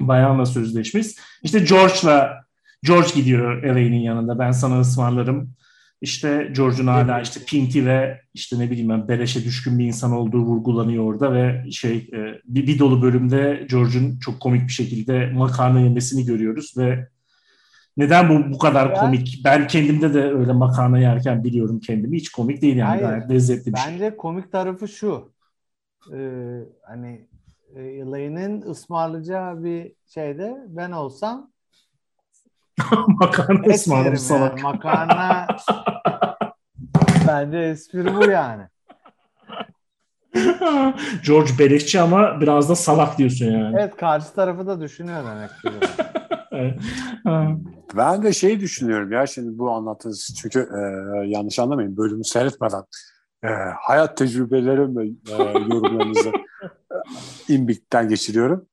Bayanla 0.01 0.45
sözleşmiş. 0.45 1.07
İşte 1.43 1.59
George'la 1.59 2.43
George 2.83 3.09
gidiyor 3.15 3.63
Elaine'in 3.63 4.01
yanında. 4.01 4.39
Ben 4.39 4.51
sana 4.51 4.79
ısmarlarım. 4.79 5.53
İşte 6.01 6.51
George'un 6.55 6.87
hala 6.87 7.21
işte 7.21 7.39
pinti 7.47 7.85
ve 7.85 8.21
işte 8.33 8.59
ne 8.59 8.71
bileyim 8.71 8.89
ben 8.89 9.07
beleşe 9.07 9.43
düşkün 9.43 9.79
bir 9.79 9.85
insan 9.85 10.11
olduğu 10.11 10.41
vurgulanıyor 10.41 11.03
orada 11.03 11.33
ve 11.33 11.71
şey 11.71 11.97
e, 11.97 12.41
bir, 12.45 12.67
bir 12.67 12.79
dolu 12.79 13.01
bölümde 13.01 13.65
George'un 13.69 14.19
çok 14.19 14.39
komik 14.39 14.67
bir 14.67 14.73
şekilde 14.73 15.31
makarna 15.31 15.79
yemesini 15.79 16.25
görüyoruz 16.25 16.73
ve 16.77 17.07
neden 17.97 18.29
bu 18.29 18.53
bu 18.53 18.57
kadar 18.57 18.95
komik? 18.95 19.41
Ben 19.45 19.67
kendimde 19.67 20.13
de 20.13 20.23
öyle 20.23 20.53
makarna 20.53 20.99
yerken 20.99 21.43
biliyorum 21.43 21.79
kendimi. 21.79 22.17
Hiç 22.17 22.29
komik 22.29 22.61
değil 22.61 22.75
yani. 22.75 22.89
Hayır, 22.89 23.01
Gayet 23.01 23.31
lezzetli 23.31 23.73
bir 23.73 23.77
şey. 23.77 23.93
Bence 23.93 24.17
komik 24.17 24.51
tarafı 24.51 24.87
şu. 24.87 25.31
Ee, 26.13 26.59
hani 26.81 27.27
e, 27.75 27.81
Elaine'in 27.81 28.61
ısmarlayacağı 28.61 29.63
bir 29.63 29.93
şeyde 30.05 30.57
ben 30.67 30.91
olsam 30.91 31.51
makarna 33.07 33.65
et 33.65 33.81
salak. 33.81 34.23
yani. 34.39 34.61
Makarna 34.61 35.47
bence 37.27 37.57
espri 37.57 38.15
bu 38.15 38.29
yani. 38.29 38.63
George 41.25 41.51
beleşçi 41.59 42.01
ama 42.01 42.41
biraz 42.41 42.69
da 42.69 42.75
salak 42.75 43.17
diyorsun 43.17 43.45
yani. 43.45 43.75
Evet 43.79 43.95
karşı 43.95 44.33
tarafı 44.33 44.67
da 44.67 44.81
düşünüyor 44.81 45.23
demek 45.25 45.49
ki. 45.49 45.69
Ben 47.95 48.23
de 48.23 48.33
şey 48.33 48.59
düşünüyorum 48.59 49.11
ya 49.11 49.27
şimdi 49.27 49.57
bu 49.57 49.71
anlattığınız 49.71 50.35
çünkü 50.41 50.59
e, 50.59 50.79
yanlış 51.27 51.59
anlamayın 51.59 51.97
bölümü 51.97 52.23
seyretmeden 52.23 52.83
e, 53.43 53.47
hayat 53.79 54.17
tecrübelerim 54.17 54.97
ve 54.97 55.05
e, 55.07 55.43
yorumlarınızı 55.73 56.29
e, 56.29 57.53
imbikten 57.53 58.09
geçiriyorum. 58.09 58.65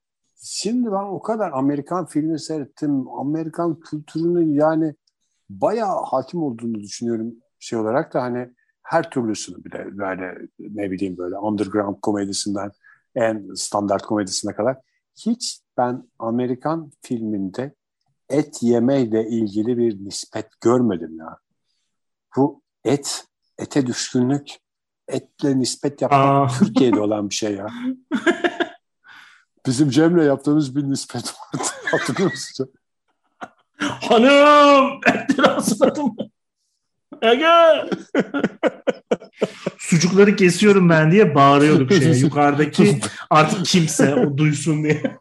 Şimdi 0.42 0.86
ben 0.86 1.04
o 1.04 1.22
kadar 1.22 1.50
Amerikan 1.52 2.06
filmi 2.06 2.40
seyrettim. 2.40 3.08
Amerikan 3.08 3.80
kültürünün 3.80 4.54
yani 4.54 4.94
bayağı 5.50 6.02
hakim 6.04 6.42
olduğunu 6.42 6.74
düşünüyorum 6.74 7.34
şey 7.58 7.78
olarak 7.78 8.14
da 8.14 8.22
hani 8.22 8.48
her 8.82 9.10
türlüsünü 9.10 9.64
bile 9.64 9.98
böyle 9.98 10.34
ne 10.58 10.90
bileyim 10.90 11.16
böyle 11.16 11.38
underground 11.38 11.96
komedisinden 12.02 12.70
en 13.14 13.54
standart 13.54 14.02
komedisine 14.02 14.54
kadar 14.54 14.76
hiç 15.16 15.60
ben 15.76 16.08
Amerikan 16.18 16.90
filminde 17.02 17.74
et 18.28 18.62
yemeyle 18.62 19.28
ilgili 19.28 19.78
bir 19.78 20.04
nispet 20.04 20.46
görmedim 20.60 21.18
ya. 21.18 21.38
Bu 22.36 22.62
et, 22.84 23.24
ete 23.58 23.86
düşkünlük, 23.86 24.48
etle 25.08 25.58
nispet 25.58 26.02
yapmak 26.02 26.20
Aa. 26.20 26.58
Türkiye'de 26.58 27.00
olan 27.06 27.30
bir 27.30 27.34
şey 27.34 27.54
ya. 27.54 27.66
Bizim 29.66 29.90
Cem'le 29.90 30.22
yaptığımız 30.24 30.76
bir 30.76 30.82
nispet 30.82 31.24
vardı. 31.24 31.64
Hatırlıyor 31.90 32.30
musun? 32.30 32.72
Hanım! 33.78 35.00
Hazırladım. 35.46 36.16
Ege! 37.22 37.90
Sucukları 39.78 40.36
kesiyorum 40.36 40.88
ben 40.90 41.12
diye 41.12 41.34
bağırıyorduk 41.34 41.92
şeye. 41.92 42.16
Yukarıdaki 42.18 43.00
artık 43.30 43.64
kimse 43.66 44.14
o 44.14 44.36
duysun 44.38 44.84
diye. 44.84 45.16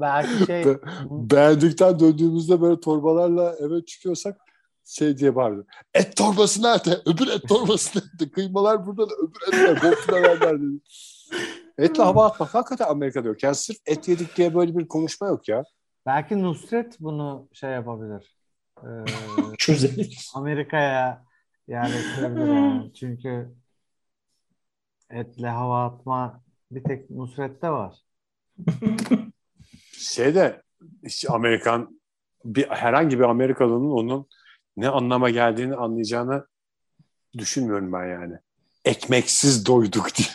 Belki 0.00 0.46
şey 0.46 0.64
Be- 0.64 0.78
Beğendikten 1.10 1.98
döndüğümüzde 1.98 2.60
böyle 2.60 2.80
torbalarla 2.80 3.56
eve 3.60 3.84
çıkıyorsak 3.84 4.36
şey 4.84 5.18
diye 5.18 5.36
bağırdı. 5.36 5.66
Et 5.94 6.16
torbası 6.16 6.62
nerede? 6.62 7.00
Öbür 7.06 7.28
et 7.28 7.48
torbası 7.48 7.98
nerede? 7.98 8.30
Kıymalar 8.32 8.86
burada 8.86 9.10
da 9.10 9.14
öbür 9.14 9.48
etler. 9.48 9.82
Bonfileler 9.82 10.40
nerede? 10.40 10.64
Etle 11.80 12.02
hava 12.02 12.26
atmak 12.26 12.54
hakikaten 12.54 12.86
Amerika'da 12.86 13.28
yok. 13.28 13.42
Yani 13.42 13.54
sırf 13.54 13.76
et 13.86 14.08
yedik 14.08 14.36
diye 14.36 14.54
böyle 14.54 14.78
bir 14.78 14.88
konuşma 14.88 15.26
yok 15.26 15.48
ya. 15.48 15.64
belki 16.06 16.42
Nusret 16.42 17.00
bunu 17.00 17.48
şey 17.52 17.70
yapabilir. 17.70 18.36
Ee, 18.82 18.86
Çözelim. 19.58 20.10
Amerika'ya 20.34 21.24
yerleştirebilir 21.68 22.46
yani. 22.46 22.94
Çünkü 22.94 23.54
etle 25.10 25.48
hava 25.48 25.84
atma 25.84 26.42
bir 26.70 26.84
tek 26.84 27.10
Nusret'te 27.10 27.70
var. 27.70 27.94
Şeyde 29.92 30.62
hiç 31.04 31.26
Amerikan 31.30 32.00
bir 32.44 32.68
herhangi 32.68 33.18
bir 33.18 33.24
Amerikalının 33.24 33.90
onun 33.90 34.28
ne 34.76 34.88
anlama 34.88 35.30
geldiğini 35.30 35.76
anlayacağını 35.76 36.46
düşünmüyorum 37.38 37.92
ben 37.92 38.06
yani. 38.06 38.34
Ekmeksiz 38.84 39.66
doyduk 39.66 40.08
diye. 40.14 40.28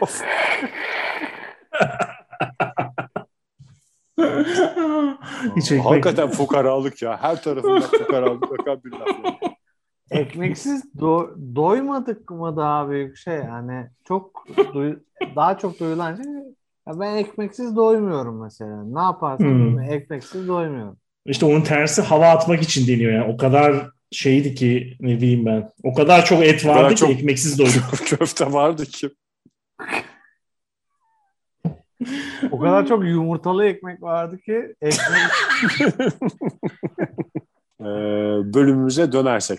Hiç 5.56 5.72
ekmek. 5.72 5.86
Hakikaten 5.86 6.30
fukaralık 6.30 7.02
ya. 7.02 7.18
Her 7.22 7.42
tarafından 7.42 7.80
fukaralık 7.80 8.50
bakan 8.50 8.80
bir 8.84 8.92
laf. 8.92 9.08
Ekmeksiz 10.10 10.84
do- 10.98 11.56
doymadık 11.56 12.30
mı 12.30 12.56
daha 12.56 12.90
büyük 12.90 13.16
şey 13.16 13.34
yani 13.34 13.86
çok 14.08 14.44
duy- 14.74 14.98
daha 15.36 15.58
çok 15.58 15.80
duyulan 15.80 16.16
şey 16.16 16.24
ya 16.88 17.00
ben 17.00 17.16
ekmeksiz 17.16 17.76
doymuyorum 17.76 18.42
mesela. 18.42 18.82
Ne 18.84 19.00
yaparsam 19.00 19.46
Hmm. 19.48 19.80
ekmeksiz 19.80 20.48
doymuyorum. 20.48 20.96
İşte 21.26 21.46
onun 21.46 21.60
tersi 21.60 22.02
hava 22.02 22.26
atmak 22.28 22.62
için 22.62 22.86
deniyor 22.86 23.12
yani. 23.12 23.32
O 23.32 23.36
kadar 23.36 23.86
şeydi 24.12 24.54
ki 24.54 24.96
ne 25.00 25.20
diyeyim 25.20 25.46
ben. 25.46 25.70
O 25.84 25.94
kadar 25.94 26.24
çok 26.24 26.42
et 26.44 26.66
vardı 26.66 26.94
çok- 26.94 27.08
ki 27.08 27.14
ekmeksiz 27.14 27.58
doyduk. 27.58 28.06
Köfte 28.06 28.52
vardı 28.52 28.84
ki. 28.86 29.10
O 32.50 32.58
kadar 32.58 32.86
çok 32.86 33.04
yumurtalı 33.04 33.64
ekmek 33.64 34.02
vardı 34.02 34.38
ki 34.38 34.74
ekmek 34.80 35.02
Ee, 37.82 37.84
bölümümüze 38.54 39.12
dönersek. 39.12 39.58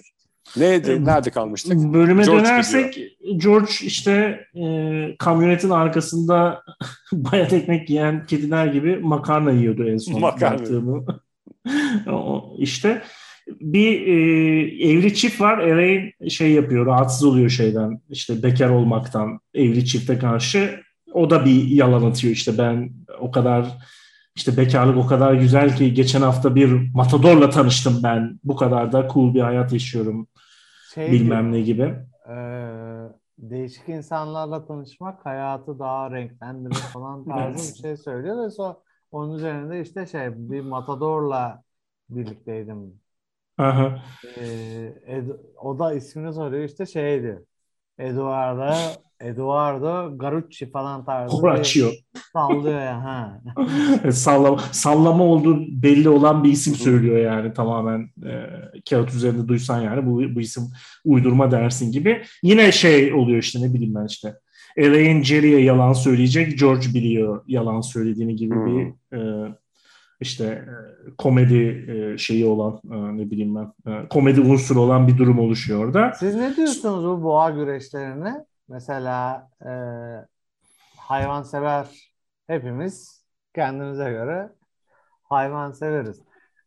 Neydi, 0.57 1.05
nerede 1.05 1.29
kalmıştık? 1.29 1.93
Bölüme 1.93 2.23
George 2.23 2.43
dönersek 2.43 2.99
George 3.37 3.71
işte 3.81 4.39
e, 4.55 5.15
kamyonetin 5.19 5.69
arkasında 5.69 6.63
bayat 7.13 7.53
ekmek 7.53 7.89
yiyen 7.89 8.25
kediler 8.25 8.67
gibi 8.67 8.97
makarna 8.97 9.51
yiyordu 9.51 9.89
en 9.89 9.97
son 9.97 10.19
Makarna. 10.19 11.01
işte 12.57 13.01
bir 13.47 14.07
e, 14.07 14.13
evli 14.89 15.15
çift 15.15 15.41
var. 15.41 15.57
Elaine 15.57 16.29
şey 16.29 16.51
yapıyor, 16.51 16.85
rahatsız 16.85 17.23
oluyor 17.23 17.49
şeyden. 17.49 18.01
işte 18.09 18.43
bekar 18.43 18.69
olmaktan 18.69 19.39
evli 19.53 19.85
çifte 19.85 20.19
karşı. 20.19 20.79
O 21.13 21.29
da 21.29 21.45
bir 21.45 21.67
yalan 21.67 22.11
atıyor 22.11 22.33
işte 22.33 22.57
ben 22.57 22.91
o 23.19 23.31
kadar 23.31 23.67
işte 24.35 24.57
bekarlık 24.57 24.97
o 24.97 25.07
kadar 25.07 25.33
güzel 25.33 25.75
ki 25.77 25.93
geçen 25.93 26.21
hafta 26.21 26.55
bir 26.55 26.93
matadorla 26.95 27.49
tanıştım 27.49 27.99
ben. 28.03 28.39
Bu 28.43 28.55
kadar 28.55 28.91
da 28.91 29.07
cool 29.13 29.33
bir 29.33 29.41
hayat 29.41 29.73
yaşıyorum 29.73 30.27
şey 30.81 31.07
bilmem 31.07 31.51
ne 31.51 31.61
gibi. 31.61 31.95
e, 32.29 32.33
değişik 33.37 33.89
insanlarla 33.89 34.65
tanışmak 34.65 35.25
hayatı 35.25 35.79
daha 35.79 36.11
renklendirir 36.11 36.83
falan 36.93 37.25
tarzı 37.27 37.69
bir 37.69 37.73
şey 37.75 37.97
söylüyor 37.97 38.45
ve 38.45 38.49
sonra 38.51 38.77
onun 39.11 39.35
üzerinde 39.37 39.81
işte 39.81 40.05
şey 40.05 40.29
bir 40.49 40.61
matadorla 40.61 41.63
birlikteydim. 42.09 42.99
Aha. 43.57 44.03
E, 44.23 44.29
Ed- 45.07 45.39
o 45.57 45.79
da 45.79 45.93
ismini 45.93 46.33
soruyor 46.33 46.63
işte 46.63 46.85
şeydi. 46.85 47.45
Eduardo 47.97 49.03
Eduardo 49.23 50.17
Garucci 50.17 50.71
falan 50.71 51.05
tarzı 51.05 51.35
Horacio. 51.37 51.89
sallıyor 52.33 52.79
ya 52.81 53.03
ha. 53.03 53.41
sallama, 54.11 54.57
sallama 54.71 55.23
olduğu 55.23 55.59
belli 55.83 56.09
olan 56.09 56.43
bir 56.43 56.51
isim 56.51 56.75
söylüyor 56.75 57.17
yani 57.17 57.53
tamamen 57.53 58.09
e, 58.25 58.31
kağıt 58.89 59.13
üzerinde 59.13 59.47
duysan 59.47 59.81
yani 59.81 60.05
bu, 60.05 60.35
bu 60.35 60.41
isim 60.41 60.63
uydurma 61.05 61.51
dersin 61.51 61.91
gibi. 61.91 62.21
Yine 62.43 62.71
şey 62.71 63.13
oluyor 63.13 63.37
işte 63.39 63.61
ne 63.61 63.73
bileyim 63.73 63.95
ben 63.95 64.05
işte 64.05 64.33
Elaine 64.77 65.23
Jerry'e 65.23 65.61
yalan 65.61 65.93
söyleyecek 65.93 66.59
George 66.59 66.87
biliyor 66.93 67.41
yalan 67.47 67.81
söylediğini 67.81 68.35
gibi 68.35 68.55
Hmm. 68.55 68.65
bir 68.65 69.17
e, 69.17 69.53
işte 70.21 70.45
e, 70.45 70.65
komedi 71.17 71.85
e, 71.91 72.17
şeyi 72.17 72.45
olan 72.45 72.81
e, 72.91 73.17
ne 73.17 73.31
bileyim 73.31 73.55
ben 73.55 73.91
e, 73.91 74.07
komedi 74.07 74.41
unsuru 74.41 74.81
olan 74.81 75.07
bir 75.07 75.17
durum 75.17 75.39
oluşuyor 75.39 75.85
orada. 75.85 76.11
Siz 76.19 76.35
ne 76.35 76.55
diyorsunuz 76.55 77.05
bu 77.05 77.23
boğa 77.23 77.49
güreşlerine? 77.49 78.45
Mesela 78.67 79.49
e, 79.65 79.71
hayvansever 80.97 82.11
hepimiz 82.47 83.25
kendimize 83.55 84.09
göre 84.09 84.49
hayvan 85.23 85.71
severiz. 85.71 86.21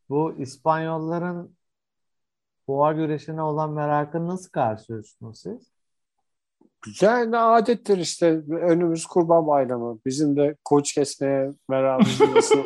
Bu 0.08 0.34
İspanyolların 0.38 1.56
boğa 2.68 2.92
güreşine 2.92 3.42
olan 3.42 3.70
merakını 3.70 4.28
nasıl 4.28 4.50
karşılıyorsunuz 4.50 5.40
siz? 5.40 5.76
Yani 7.00 7.36
adettir 7.36 7.98
işte. 7.98 8.26
Önümüz 8.50 9.06
kurban 9.06 9.46
bayramı. 9.46 9.98
Bizim 10.06 10.36
de 10.36 10.56
koç 10.64 10.92
kesmeye 10.92 11.50
meramımızı 11.68 12.34
nasıl 12.34 12.64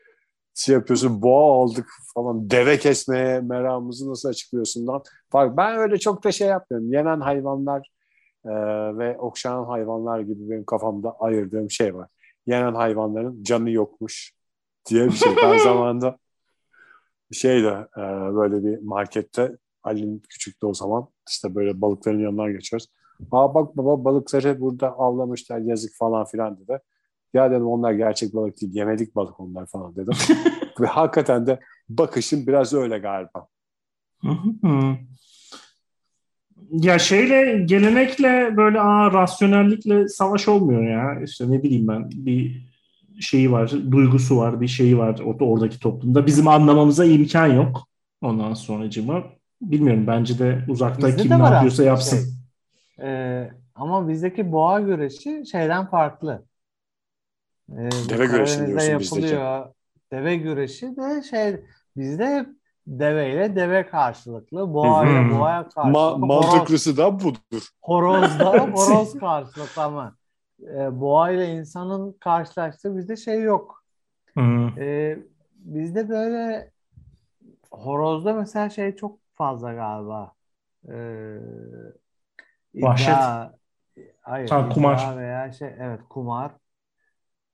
şey 0.54 0.74
yapıyorsun? 0.74 1.22
Boğa 1.22 1.62
aldık 1.62 1.86
falan. 2.14 2.50
Deve 2.50 2.78
kesmeye 2.78 3.40
meramımızı 3.40 4.10
nasıl 4.10 4.28
açıklıyorsun 4.28 4.86
lan? 4.86 5.02
Bak 5.32 5.56
ben 5.56 5.76
öyle 5.76 5.98
çok 5.98 6.24
da 6.24 6.32
şey 6.32 6.48
yapmıyorum. 6.48 6.92
Yenen 6.92 7.20
hayvanlar 7.20 7.90
e, 8.44 8.50
ve 8.98 9.18
okşanan 9.18 9.64
hayvanlar 9.64 10.20
gibi 10.20 10.50
benim 10.50 10.64
kafamda 10.64 11.16
ayırdığım 11.20 11.70
şey 11.70 11.94
var. 11.94 12.08
Yenen 12.46 12.74
hayvanların 12.74 13.42
canı 13.42 13.70
yokmuş 13.70 14.32
diye 14.90 15.06
bir 15.06 15.12
şey. 15.12 15.32
Ben 15.42 15.58
zamanında 15.64 16.18
şeyde 17.32 17.88
e, 17.96 18.00
böyle 18.34 18.64
bir 18.64 18.82
markette 18.82 19.56
Ali'nin 19.82 20.22
küçüktü 20.28 20.66
o 20.66 20.74
zaman. 20.74 21.08
İşte 21.28 21.54
böyle 21.54 21.80
balıkların 21.80 22.18
yanından 22.18 22.52
geçiyoruz. 22.52 22.88
Aa 23.32 23.54
bak 23.54 23.76
baba 23.76 24.04
balıkları 24.04 24.60
burada 24.60 24.88
avlamışlar 24.88 25.58
yazık 25.58 25.96
falan 25.96 26.24
filan 26.24 26.60
dedi. 26.60 26.78
Ya 27.34 27.50
dedim 27.50 27.66
onlar 27.66 27.92
gerçek 27.92 28.34
balık 28.34 28.60
değil 28.60 28.74
yemelik 28.74 29.16
balık 29.16 29.40
onlar 29.40 29.66
falan 29.66 29.96
dedim. 29.96 30.14
Ve 30.80 30.86
hakikaten 30.86 31.46
de 31.46 31.60
bakışım 31.88 32.46
biraz 32.46 32.74
öyle 32.74 32.98
galiba. 32.98 33.46
Ya 36.72 36.98
şeyle 36.98 37.64
gelenekle 37.64 38.56
böyle 38.56 38.80
aa 38.80 39.12
rasyonellikle 39.12 40.08
savaş 40.08 40.48
olmuyor 40.48 40.82
ya. 40.82 41.20
İşte 41.24 41.50
ne 41.50 41.62
bileyim 41.62 41.88
ben 41.88 42.10
bir 42.10 42.68
şeyi 43.20 43.52
var, 43.52 43.72
duygusu 43.90 44.36
var, 44.36 44.60
bir 44.60 44.68
şeyi 44.68 44.98
var 44.98 45.20
orada 45.24 45.44
oradaki 45.44 45.80
toplumda. 45.80 46.26
Bizim 46.26 46.48
anlamamıza 46.48 47.04
imkan 47.04 47.46
yok. 47.46 47.88
Ondan 48.22 48.54
sonracığıma 48.54 49.24
bilmiyorum 49.62 50.06
bence 50.06 50.38
de 50.38 50.64
uzakta 50.68 51.06
Bizde 51.08 51.22
kim 51.22 51.30
de 51.30 51.38
ne 51.38 51.42
yapıyorsa 51.42 51.84
yapsın. 51.84 52.18
şey. 52.18 52.26
Ee, 53.08 53.50
ama 53.74 54.08
bizdeki 54.08 54.52
boğa 54.52 54.80
güreşi 54.80 55.42
şeyden 55.52 55.86
farklı. 55.86 56.44
Ee, 57.72 57.76
Deve 58.08 58.26
güreşi 58.26 58.66
diyorsun 58.66 58.98
bizdeki. 58.98 59.14
yapılıyor. 59.26 59.66
Deve 60.12 60.36
güreşi 60.36 60.86
de 60.86 61.22
şey 61.22 61.56
bizde 61.96 62.26
hep 62.26 62.48
deveyle 62.88 63.56
deve 63.56 63.86
karşılıklı, 63.86 64.74
boğa 64.74 65.06
ile 65.06 65.18
Hı 65.18 65.22
hı. 65.22 65.30
boğaya 65.30 65.68
karşılıklı, 65.68 65.92
Ma- 65.92 66.18
horoz, 66.26 66.26
mantıklısı 66.26 66.96
da 66.96 67.20
budur. 67.20 67.68
horozda 67.82 68.50
horoz 68.72 69.14
karşılıklı 69.20 69.82
ama 69.82 70.16
e, 70.62 71.00
boğa 71.00 71.30
ile 71.30 71.48
insanın 71.54 72.12
karşılaştığı 72.12 72.96
bizde 72.96 73.16
şey 73.16 73.42
yok. 73.42 73.84
Hı. 74.36 74.72
Ee, 74.78 75.18
bizde 75.56 76.08
böyle 76.08 76.70
horozda 77.72 78.32
mesela 78.32 78.70
şey 78.70 78.96
çok 78.96 79.18
fazla 79.34 79.72
galiba. 79.74 80.32
Ee, 80.88 81.38
Vahşet. 82.74 83.16
hayır, 84.20 84.50
Ha, 84.50 84.68
kumar. 84.68 85.16
veya 85.18 85.52
şey 85.52 85.68
evet 85.78 86.00
kumar. 86.10 86.52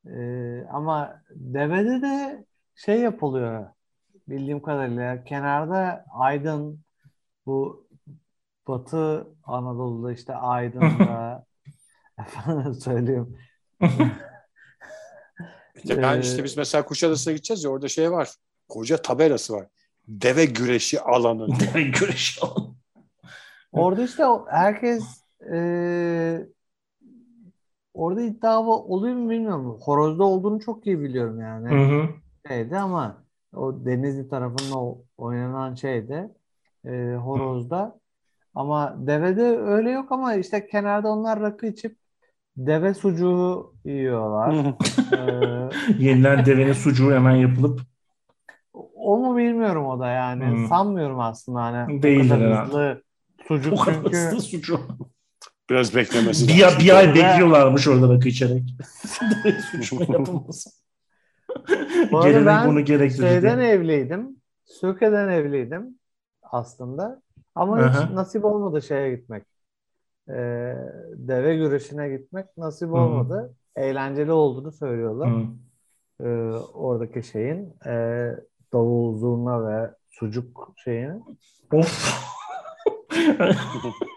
Ee, 0.06 0.66
ama 0.70 1.22
devede 1.30 2.02
de 2.02 2.44
şey 2.74 3.00
yapılıyor 3.00 3.66
bildiğim 4.28 4.62
kadarıyla 4.62 5.24
kenarda 5.24 6.04
Aydın 6.12 6.80
bu 7.46 7.86
Batı 8.68 9.26
Anadolu'da 9.44 10.12
işte 10.12 10.34
Aydın'da 10.34 11.46
efendim 12.18 12.74
söyleyeyim 12.80 13.38
Yani 15.84 16.16
Ee, 16.16 16.20
işte 16.20 16.44
biz 16.44 16.56
mesela 16.56 16.84
Kuşadası'na 16.84 17.34
gideceğiz 17.34 17.64
ya 17.64 17.70
orada 17.70 17.88
şey 17.88 18.12
var. 18.12 18.30
Koca 18.68 18.96
tabelası 18.96 19.52
var. 19.52 19.66
Deve 20.08 20.44
güreşi 20.44 21.00
alanı. 21.00 21.48
Deve 21.60 21.82
güreşi. 21.82 22.40
Orada 23.72 24.02
işte 24.02 24.24
herkes 24.50 25.04
e, 25.52 25.58
orada 27.94 28.22
iddia 28.22 28.60
oluyor 28.60 29.16
mu 29.16 29.30
bilmiyorum. 29.30 29.78
Horozda 29.80 30.24
olduğunu 30.24 30.60
çok 30.60 30.86
iyi 30.86 31.00
biliyorum 31.00 31.40
yani. 31.40 31.70
Hı 31.70 31.94
hı. 31.94 32.08
Şeydi 32.48 32.76
ama 32.76 33.23
o 33.56 33.84
Denizli 33.84 34.28
tarafında 34.28 34.78
o- 34.78 35.02
oynanan 35.18 35.74
şeyde 35.74 36.30
e, 36.84 37.14
horozda. 37.14 37.98
Ama 38.54 38.94
devede 38.98 39.42
öyle 39.58 39.90
yok 39.90 40.12
ama 40.12 40.34
işte 40.34 40.66
kenarda 40.66 41.08
onlar 41.08 41.40
rakı 41.40 41.66
içip 41.66 41.96
deve 42.56 42.94
sucuğu 42.94 43.74
yiyorlar. 43.84 44.54
Ee, 45.12 45.68
Yenilen 46.04 46.46
devenin 46.46 46.72
sucuğu 46.72 47.12
hemen 47.12 47.34
yapılıp 47.36 47.80
o 48.94 49.18
mu 49.18 49.36
bilmiyorum 49.36 49.86
o 49.86 50.00
da 50.00 50.08
yani. 50.08 50.44
Hmm. 50.46 50.66
Sanmıyorum 50.68 51.20
aslında 51.20 51.62
hani 51.62 51.98
o 51.98 52.02
Değildir 52.02 52.28
kadar 52.28 52.40
herhalde. 52.40 52.66
hızlı 52.66 53.02
sucuk 53.48 53.72
o 53.72 53.76
kadar 53.76 53.94
çünkü 54.02 54.16
hızlı 54.16 54.40
sucuğu. 54.40 54.80
Biraz 55.70 55.94
beklemesi 55.96 56.48
Bir, 56.48 56.62
lazım. 56.62 56.78
bir 56.80 56.96
ay 56.96 57.14
bekliyorlarmış 57.14 57.88
orada 57.88 58.14
rakı 58.14 58.28
içerek. 58.28 58.62
Sucuğun 59.70 60.12
yapılması. 60.12 60.70
Bu 62.12 62.22
Gelenek 62.22 62.46
ben 62.46 62.68
bunu 62.68 62.80
gerektirdi. 62.84 63.26
Şeyden 63.26 63.58
evliydim. 63.58 64.36
Söke'den 64.64 65.28
evliydim 65.28 65.98
aslında. 66.42 67.22
Ama 67.54 67.88
hiç 67.88 67.96
Aha. 67.96 68.14
nasip 68.14 68.44
olmadı 68.44 68.82
şeye 68.82 69.16
gitmek. 69.16 69.44
Ee, 70.28 70.76
deve 71.14 71.56
güreşine 71.56 72.08
gitmek 72.08 72.56
nasip 72.56 72.88
Hı. 72.88 72.92
olmadı. 72.92 73.54
Eğlenceli 73.76 74.32
olduğunu 74.32 74.72
söylüyorlar. 74.72 75.32
Ee, 76.20 76.24
oradaki 76.74 77.22
şeyin 77.22 77.74
e, 77.86 77.92
davul 78.72 79.18
zurna 79.18 79.68
ve 79.68 79.90
sucuk 80.10 80.72
şeyini. 80.84 81.20
Of. 81.72 82.24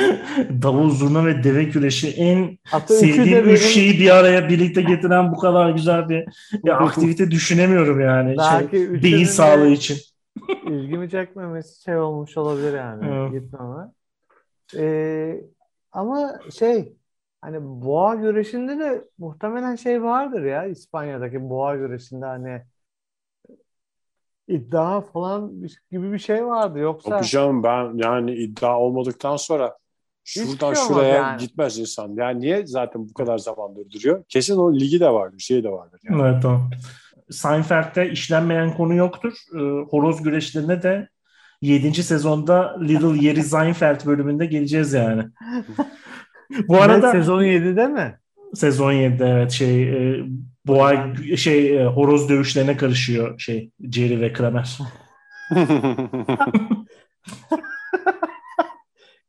Davul 0.62 0.90
zurna 0.90 1.26
ve 1.26 1.44
deve 1.44 1.64
güreşi 1.64 2.10
en 2.10 2.58
Hatta 2.64 2.94
sevdiğim 2.94 3.26
benim 3.26 3.48
üç 3.48 3.62
şeyi 3.62 4.00
bir 4.00 4.10
araya 4.10 4.48
birlikte 4.48 4.82
getiren 4.82 5.32
bu 5.32 5.38
kadar 5.38 5.70
güzel 5.70 6.08
bir, 6.08 6.24
bir 6.64 6.84
aktivite 6.84 7.30
düşünemiyorum 7.30 8.00
yani. 8.00 8.36
belki 8.38 8.76
Şey, 8.76 9.02
beyin 9.02 9.24
sağlığı 9.24 9.68
için. 9.68 9.96
ilgimi 10.66 11.10
çekmemesi 11.10 11.82
şey 11.82 11.98
olmuş 11.98 12.36
olabilir 12.36 12.74
yani 12.74 13.06
Hı. 13.06 13.38
gitmeme. 13.38 13.86
Ee, 14.76 15.40
ama 15.92 16.40
şey 16.58 16.92
hani 17.40 17.58
boğa 17.62 18.14
güreşinde 18.14 18.78
de 18.78 19.04
muhtemelen 19.18 19.76
şey 19.76 20.02
vardır 20.02 20.42
ya 20.42 20.64
İspanya'daki 20.64 21.50
boğa 21.50 21.76
güreşinde 21.76 22.26
hani 22.26 22.62
iddia 24.48 25.00
falan 25.00 25.52
gibi 25.92 26.12
bir 26.12 26.18
şey 26.18 26.46
vardı 26.46 26.78
yoksa 26.78 27.16
Yok 27.16 27.24
canım 27.24 27.62
ben 27.62 27.92
yani 27.94 28.34
iddia 28.34 28.80
olmadıktan 28.80 29.36
sonra 29.36 29.76
şuradan 30.24 30.68
olmaz 30.68 30.88
şuraya 30.88 31.14
yani. 31.14 31.40
gitmez 31.40 31.78
insan. 31.78 32.14
Yani 32.16 32.40
niye 32.40 32.66
zaten 32.66 33.08
bu 33.08 33.14
kadar 33.14 33.38
zamandır 33.38 33.90
duruyor? 33.90 34.24
Kesin 34.28 34.56
o 34.56 34.74
ligi 34.74 35.00
de 35.00 35.10
vardır, 35.10 35.38
şey 35.38 35.64
de 35.64 35.68
vardır. 35.68 36.00
Yani. 36.04 36.22
Evet 36.22 36.42
tamam. 36.42 36.70
Seinfeld'de 37.30 38.10
işlenmeyen 38.10 38.74
konu 38.74 38.94
yoktur. 38.94 39.32
Ee, 39.54 39.58
horoz 39.90 40.22
güreşlerine 40.22 40.82
de 40.82 41.08
7. 41.62 42.02
sezonda 42.02 42.80
Little 42.80 43.26
Yeri 43.26 43.42
Seinfeld 43.42 44.06
bölümünde 44.06 44.46
geleceğiz 44.46 44.92
yani. 44.92 45.24
Bu 46.68 46.82
arada 46.82 47.12
sezon 47.12 47.42
7'de 47.42 47.86
mi? 47.86 48.18
sezon 48.54 48.92
7'de 48.92 49.26
evet 49.26 49.50
şey 49.50 49.82
e, 49.82 50.24
boğa 50.66 51.14
şey 51.36 51.82
e, 51.82 51.84
horoz 51.86 52.28
dövüşlerine 52.28 52.76
karışıyor 52.76 53.38
şey 53.38 53.70
Jerry 53.92 54.20
ve 54.20 54.32
Kramer. 54.32 54.78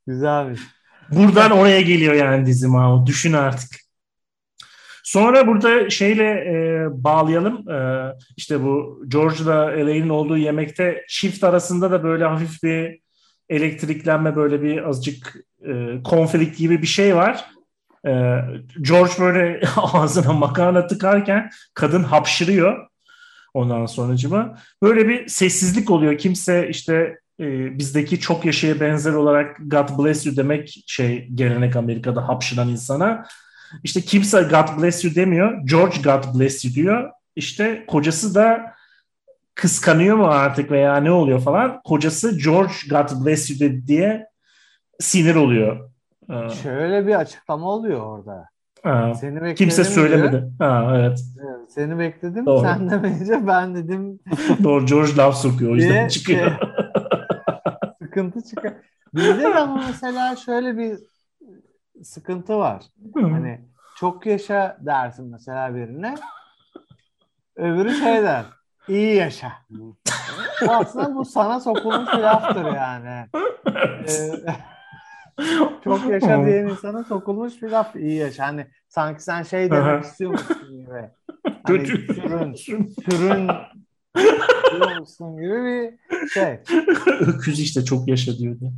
Güzelmiş. 0.07 0.61
Buradan 1.11 1.51
oraya 1.51 1.81
geliyor 1.81 2.13
yani 2.13 2.45
dizi 2.45 2.67
Mahmut. 2.67 3.07
Düşün 3.07 3.33
artık. 3.33 3.81
Sonra 5.03 5.47
burada 5.47 5.89
şeyle 5.89 6.23
e, 6.23 6.87
bağlayalım. 6.91 7.69
E, 7.69 8.11
işte 8.37 8.63
bu 8.63 9.03
George'la 9.07 9.71
Elaine'in 9.71 10.09
olduğu 10.09 10.37
yemekte 10.37 11.05
çift 11.09 11.43
arasında 11.43 11.91
da 11.91 12.03
böyle 12.03 12.25
hafif 12.25 12.63
bir 12.63 12.99
elektriklenme 13.49 14.35
böyle 14.35 14.61
bir 14.61 14.89
azıcık 14.89 15.35
e, 15.67 16.03
konflikt 16.03 16.57
gibi 16.57 16.81
bir 16.81 16.87
şey 16.87 17.15
var. 17.15 17.45
E, 18.07 18.11
George 18.81 19.13
böyle 19.19 19.61
ağzına 19.75 20.33
makarna 20.33 20.87
tıkarken 20.87 21.49
kadın 21.73 22.03
hapşırıyor. 22.03 22.87
Ondan 23.53 23.85
sonracıma 23.85 24.57
böyle 24.83 25.07
bir 25.07 25.27
sessizlik 25.27 25.89
oluyor. 25.89 26.17
Kimse 26.17 26.69
işte 26.69 27.19
e, 27.41 27.77
bizdeki 27.79 28.19
çok 28.19 28.45
yaşaya 28.45 28.79
benzer 28.79 29.13
olarak 29.13 29.57
God 29.65 29.89
bless 29.99 30.25
you 30.25 30.35
demek 30.35 30.83
şey 30.87 31.27
gelenek 31.35 31.75
Amerika'da 31.75 32.27
hapşıran 32.27 32.69
insana. 32.69 33.25
İşte 33.83 34.01
kimse 34.01 34.41
God 34.41 34.81
bless 34.81 35.05
you 35.05 35.15
demiyor. 35.15 35.67
George 35.67 35.95
God 36.03 36.39
bless 36.39 36.65
you 36.65 36.73
diyor. 36.73 37.09
İşte 37.35 37.85
kocası 37.87 38.35
da 38.35 38.73
kıskanıyor 39.55 40.17
mu 40.17 40.25
artık 40.27 40.71
veya 40.71 40.95
ne 40.97 41.11
oluyor 41.11 41.39
falan. 41.39 41.81
Kocası 41.83 42.37
George 42.43 42.73
God 42.89 43.25
bless 43.25 43.49
you 43.49 43.59
dedi 43.59 43.87
diye 43.87 44.25
sinir 44.99 45.35
oluyor. 45.35 45.89
Ee, 46.29 46.49
Şöyle 46.63 47.07
bir 47.07 47.15
açıklama 47.15 47.69
oluyor 47.69 47.99
orada. 48.01 48.45
ha, 48.83 49.13
Seni 49.15 49.35
bekledim 49.35 49.55
kimse 49.55 49.83
diyor. 49.83 49.93
söylemedi. 49.95 50.43
Ha, 50.59 50.93
evet. 50.95 51.19
Evet, 51.39 51.71
Seni 51.71 51.99
bekledim. 51.99 52.45
Doğru. 52.45 52.61
Sen 52.61 52.89
demeyince 52.89 53.47
ben 53.47 53.75
dedim 53.75 54.19
Doğru 54.63 54.85
George 54.85 55.15
laf 55.17 55.35
sokuyor 55.37 55.71
o 55.71 55.75
yüzden 55.75 55.91
diye 55.93 56.09
çıkıyor. 56.09 56.39
şey, 56.49 56.57
sıkıntı 58.11 58.41
çıkar. 58.41 58.73
Bizde 59.13 59.43
de 59.43 59.55
ama 59.55 59.83
mesela 59.87 60.35
şöyle 60.35 60.77
bir 60.77 60.99
sıkıntı 62.03 62.57
var. 62.57 62.83
Hani 63.13 63.61
çok 63.97 64.25
yaşa 64.25 64.77
dersin 64.79 65.31
mesela 65.31 65.75
birine. 65.75 66.15
Öbürü 67.55 67.93
şey 67.93 68.23
der. 68.23 68.45
İyi 68.87 69.15
yaşa. 69.15 69.51
Aslında 70.69 71.15
bu 71.15 71.25
sana 71.25 71.59
sokulmuş 71.59 72.13
bir 72.13 72.19
laftır 72.21 72.65
yani. 72.65 73.25
Ee, 74.07 74.31
çok 75.83 76.09
yaşa 76.09 76.45
diyen 76.45 76.67
insana 76.67 77.03
sokulmuş 77.03 77.61
bir 77.61 77.69
laf. 77.69 77.95
İyi 77.95 78.15
yaşa. 78.15 78.47
Hani 78.47 78.67
sanki 78.87 79.23
sen 79.23 79.43
şey 79.43 79.71
demek 79.71 80.03
istiyormuşsun 80.03 80.69
gibi. 80.69 81.09
Hani 81.63 81.83
Kötü. 81.83 82.13
sürün, 82.13 83.49
sürün 84.71 84.81
diyormuşsun 84.81 85.35
gibi 85.37 85.97
bir 86.11 86.27
şey. 86.27 86.59
Öküz 87.19 87.59
işte 87.59 87.85
çok 87.85 88.07
yaşa 88.07 88.37
diyordu. 88.37 88.71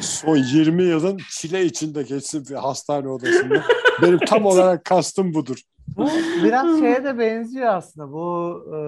Son 0.00 0.36
20 0.36 0.82
yılın 0.82 1.18
çile 1.30 1.64
içinde 1.64 2.02
geçsin 2.02 2.44
bir 2.50 2.54
hastane 2.54 3.08
odasında. 3.08 3.62
Benim 4.02 4.18
tam 4.18 4.46
olarak 4.46 4.84
kastım 4.84 5.34
budur. 5.34 5.60
Bu 5.96 6.08
biraz 6.44 6.80
şeye 6.80 7.04
de 7.04 7.18
benziyor 7.18 7.66
aslında. 7.74 8.12
Bu 8.12 8.62
e, 8.74 8.78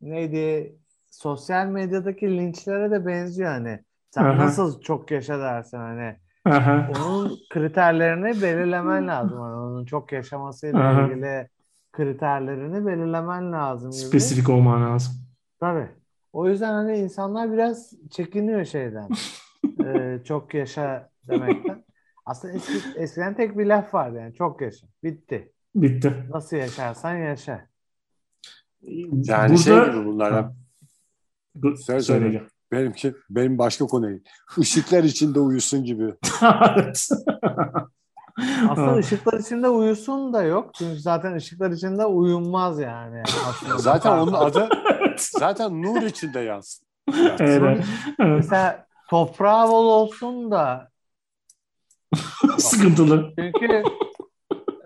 neydi? 0.00 0.76
Sosyal 1.10 1.66
medyadaki 1.66 2.26
linçlere 2.26 2.90
de 2.90 3.06
benziyor 3.06 3.50
hani. 3.50 3.80
Sen 4.10 4.24
Aha. 4.24 4.36
nasıl 4.36 4.80
çok 4.80 5.10
yaşa 5.10 5.38
dersin 5.38 5.78
hani. 5.78 6.16
Aha. 6.44 6.90
Onun 6.98 7.38
kriterlerini 7.50 8.42
belirlemen 8.42 9.08
lazım. 9.08 9.40
Hani 9.40 9.54
onun 9.54 9.84
çok 9.84 10.12
yaşamasıyla 10.12 10.90
Aha. 10.90 11.02
ilgili 11.02 11.48
kriterlerini 11.96 12.86
belirlemen 12.86 13.52
lazım 13.52 13.90
gibi. 13.90 14.00
Spesifik 14.00 14.48
olman 14.48 14.82
lazım. 14.82 15.14
Tabii. 15.60 15.88
O 16.32 16.48
yüzden 16.48 16.72
hani 16.72 16.98
insanlar 16.98 17.52
biraz 17.52 17.92
çekiniyor 18.10 18.64
şeyden. 18.64 19.08
Ee, 19.84 20.20
çok 20.24 20.54
yaşa 20.54 21.10
demekten. 21.28 21.84
Aslında 22.26 22.54
eski, 22.54 22.72
eskiden 22.96 23.34
tek 23.34 23.58
bir 23.58 23.66
laf 23.66 23.94
vardı 23.94 24.18
yani 24.18 24.34
çok 24.34 24.60
yaşa. 24.60 24.86
Bitti. 25.02 25.52
Bitti. 25.74 26.14
Nasıl 26.30 26.56
yaşarsan 26.56 27.16
yaşa. 27.16 27.68
Yani 29.12 29.58
şey 29.58 29.84
gibi 29.84 30.04
bunlar. 30.04 30.52
Söyle, 31.76 32.00
söyle. 32.00 32.42
Benimki 32.72 33.14
benim 33.30 33.58
başka 33.58 33.86
konu. 33.86 34.10
Işıklar 34.58 35.04
içinde 35.04 35.40
uyusun 35.40 35.84
gibi. 35.84 36.14
Evet. 36.76 37.08
Aslında 38.70 38.94
ışıklar 38.96 39.38
içinde 39.40 39.68
uyusun 39.68 40.32
da 40.32 40.42
yok. 40.42 40.70
Çünkü 40.74 41.00
zaten 41.00 41.34
ışıklar 41.34 41.70
içinde 41.70 42.06
uyunmaz 42.06 42.80
yani. 42.80 43.22
Aslında 43.48 43.78
Zaten 43.78 44.18
onun 44.18 44.32
adı 44.32 44.68
zaten 45.18 45.82
nur 45.82 46.02
içinde 46.02 46.40
yansın. 46.40 46.86
Evet. 47.38 47.38
Evet. 47.38 47.84
Mesela 48.18 48.86
toprağı 49.10 49.68
bol 49.68 49.86
olsun 49.86 50.50
da 50.50 50.88
Sıkıntılı. 52.58 53.32
çünkü 53.38 53.82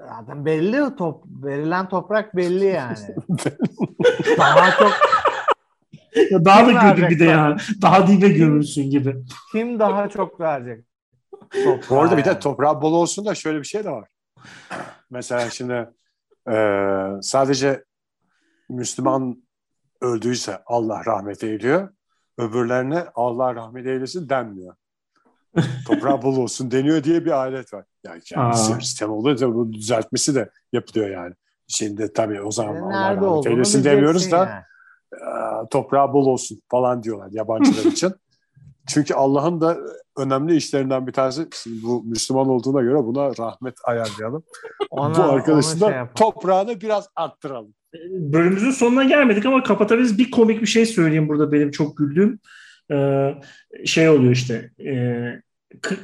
zaten 0.08 0.44
belli 0.44 0.96
top, 0.96 1.24
verilen 1.26 1.88
toprak 1.88 2.36
belli 2.36 2.64
yani. 2.64 2.98
Daha 4.38 4.70
çok 4.70 4.92
Daha 6.44 6.66
da 6.66 6.80
Kim 6.80 6.80
kötü 6.96 7.08
bir 7.10 7.18
de 7.20 7.24
ya. 7.24 7.56
Daha 7.82 8.06
dibe 8.06 8.28
gömülsün 8.28 8.90
gibi. 8.90 9.16
kim 9.52 9.78
daha 9.78 10.08
çok 10.08 10.40
verecek? 10.40 10.84
Bu 11.90 12.00
arada 12.00 12.16
bir 12.16 12.24
de 12.24 12.38
toprağı 12.38 12.82
bol 12.82 12.92
olsun 12.92 13.26
da 13.26 13.34
şöyle 13.34 13.58
bir 13.58 13.64
şey 13.64 13.84
de 13.84 13.90
var. 13.90 14.08
Mesela 15.10 15.50
şimdi 15.50 15.88
e, 16.50 16.56
sadece 17.22 17.84
Müslüman 18.68 19.42
öldüyse 20.00 20.62
Allah 20.66 21.04
rahmet 21.06 21.44
eyliyor. 21.44 21.88
Öbürlerine 22.38 23.04
Allah 23.14 23.54
rahmet 23.54 23.86
eylesin 23.86 24.28
denmiyor. 24.28 24.74
Toprağı 25.86 26.22
bol 26.22 26.36
olsun 26.36 26.70
deniyor 26.70 27.04
diye 27.04 27.24
bir 27.24 27.30
alet 27.30 27.74
var. 27.74 27.84
Yani 28.04 28.18
Aa. 28.36 28.50
kendi 28.50 28.56
sistem 28.84 29.10
olunca 29.10 29.54
bu 29.54 29.72
düzeltmesi 29.72 30.34
de 30.34 30.50
yapılıyor 30.72 31.10
yani. 31.10 31.34
Şimdi 31.66 32.12
tabii 32.12 32.42
o 32.42 32.50
zaman 32.50 32.76
E, 32.76 32.80
Allah 32.80 32.88
Nerede 32.90 33.04
rahmet 33.16 33.22
olduğunu 33.22 33.52
eylesin 33.52 33.84
demiyoruz 33.84 34.30
da 34.30 34.36
yani. 34.36 34.62
e, 35.64 35.68
toprağı 35.70 36.12
bol 36.12 36.26
olsun 36.26 36.62
falan 36.70 37.02
diyorlar 37.02 37.28
yabancılar 37.30 37.84
için. 37.92 38.14
Çünkü 38.86 39.14
Allah'ın 39.14 39.60
da 39.60 39.78
önemli 40.18 40.56
işlerinden 40.56 41.06
bir 41.06 41.12
tanesi 41.12 41.48
şimdi 41.62 41.82
bu 41.82 42.04
Müslüman 42.04 42.48
olduğuna 42.48 42.82
göre 42.82 42.96
buna 42.96 43.30
rahmet 43.38 43.74
ayarlayalım. 43.84 44.42
Ona- 44.90 45.18
bu 45.18 45.22
arkadaşın 45.22 45.80
da 45.80 45.90
şey 45.90 45.98
toprağını 46.14 46.80
biraz 46.80 47.08
arttıralım. 47.16 47.74
Bölümümüzün 48.10 48.70
sonuna 48.70 49.04
gelmedik 49.04 49.46
ama 49.46 49.62
kapatabiliriz. 49.62 50.18
Bir 50.18 50.30
komik 50.30 50.62
bir 50.62 50.66
şey 50.66 50.86
söyleyeyim 50.86 51.28
burada 51.28 51.52
benim 51.52 51.70
çok 51.70 51.96
güldüğüm. 51.96 52.38
Ee, 52.92 53.34
şey 53.84 54.08
oluyor 54.08 54.32
işte. 54.32 54.70
e, 54.86 54.92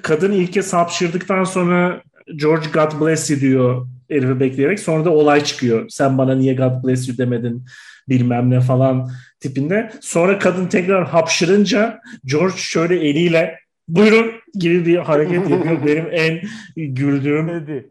kadın 0.02 0.32
ilk 0.32 0.52
kez 0.52 0.72
hapşırdıktan 0.72 1.44
sonra 1.44 2.02
George 2.36 2.66
God 2.74 3.00
bless 3.00 3.30
you 3.30 3.40
diyor 3.40 3.86
herifi 4.10 4.40
bekleyerek. 4.40 4.80
Sonra 4.80 5.04
da 5.04 5.10
olay 5.10 5.44
çıkıyor. 5.44 5.86
Sen 5.88 6.18
bana 6.18 6.34
niye 6.34 6.54
God 6.54 6.84
bless 6.84 7.08
you 7.08 7.18
demedin 7.18 7.64
bilmem 8.08 8.50
ne 8.50 8.60
falan 8.60 9.10
tipinde. 9.40 9.92
Sonra 10.00 10.38
kadın 10.38 10.66
tekrar 10.66 11.08
hapşırınca 11.08 12.00
George 12.24 12.56
şöyle 12.56 13.08
eliyle 13.08 13.58
buyurun 13.88 14.32
gibi 14.54 14.86
bir 14.86 14.96
hareket 14.96 15.50
yapıyor. 15.50 15.86
Benim 15.86 16.08
en 16.12 16.40
güldüğüm 16.76 17.48
Dedi. 17.48 17.90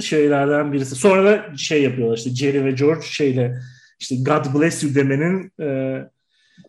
şeylerden 0.00 0.72
birisi. 0.72 0.94
Sonra 0.94 1.24
da 1.24 1.56
şey 1.56 1.82
yapıyorlar 1.82 2.16
işte 2.16 2.30
Jerry 2.30 2.64
ve 2.64 2.70
George 2.70 3.06
şeyle 3.06 3.58
işte 4.00 4.16
God 4.16 4.54
bless 4.54 4.82
you 4.84 4.94
demenin 4.94 5.52
e, 5.60 5.98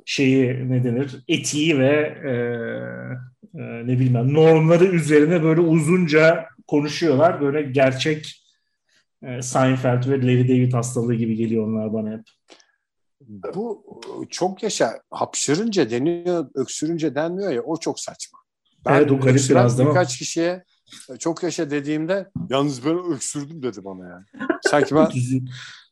şeyi 0.06 0.70
ne 0.70 0.84
denir 0.84 1.24
etiği 1.28 1.80
ve 1.80 2.18
e, 2.26 2.32
e, 3.60 3.88
ne 3.88 4.00
bilmem 4.00 4.34
normları 4.34 4.86
üzerine 4.86 5.44
böyle 5.44 5.62
uzunca 5.62 6.46
konuşuyorlar. 6.68 7.42
Böyle 7.42 7.62
gerçek 7.62 8.44
e, 9.24 9.42
Seinfeld 9.42 10.10
ve 10.10 10.22
Larry 10.22 10.48
David 10.48 10.74
hastalığı 10.74 11.16
gibi 11.16 11.36
geliyor 11.36 11.68
onlar 11.68 11.94
bana 11.94 12.12
hep. 12.12 12.22
Bu 13.56 14.02
çok 14.30 14.64
yaşa 14.64 15.02
hapşırınca 15.12 15.90
deniyor, 15.90 16.50
öksürünce 16.56 17.16
denmiyor 17.16 17.52
ya 17.52 17.62
o 17.62 17.78
çok 17.78 18.00
saçma. 18.00 18.41
Ben 18.86 18.96
Evet, 18.96 19.12
o 19.12 19.20
garip 19.20 19.50
biraz 19.50 19.78
değil 19.78 19.90
mi? 19.90 19.96
birkaç 19.96 20.18
kişiye 20.18 20.64
çok 21.20 21.44
yaşa 21.44 21.70
dediğimde 21.70 22.32
yalnız 22.50 22.86
ben 22.86 23.14
öksürdüm 23.14 23.64
dedi 23.64 23.86
bana 23.86 24.08
yani. 24.08 24.26
Sanki 24.70 24.96
ben 24.96 25.08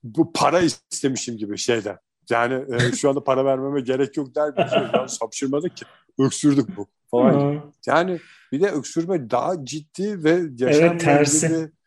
bu 0.04 0.34
para 0.34 0.62
istemişim 0.62 1.38
gibi 1.38 1.58
şeyden. 1.58 1.98
Yani 2.30 2.76
e, 2.76 2.92
şu 2.96 3.10
anda 3.10 3.24
para 3.24 3.46
vermeme 3.46 3.82
gerek 3.82 4.18
yok 4.18 4.36
der 4.36 4.58
bir 4.58 4.68
şey. 4.68 4.80
Yani 4.80 5.08
hapşırmadık 5.22 5.78
ki. 5.78 5.86
Öksürdük 6.20 6.78
bu 6.78 6.88
falan. 7.12 7.64
yani 7.86 8.20
bir 8.52 8.62
de 8.62 8.72
öksürme 8.72 9.30
daha 9.30 9.66
ciddi 9.66 10.24
ve 10.24 10.42
evet, 10.62 11.02
tersi. 11.02 11.50
bir 11.50 11.80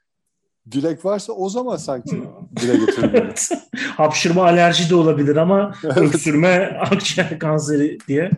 dilek 0.72 1.04
varsa 1.04 1.32
o 1.32 1.48
zaman 1.48 1.76
sanki 1.76 2.22
dile 2.56 2.76
getirilmeli. 2.76 3.16
evet. 3.24 3.50
Hapşırma 3.96 4.44
alerji 4.44 4.90
de 4.90 4.94
olabilir 4.94 5.36
ama 5.36 5.74
öksürme 5.96 6.78
akciğer 6.80 7.38
kanseri 7.38 7.98
diye. 8.08 8.30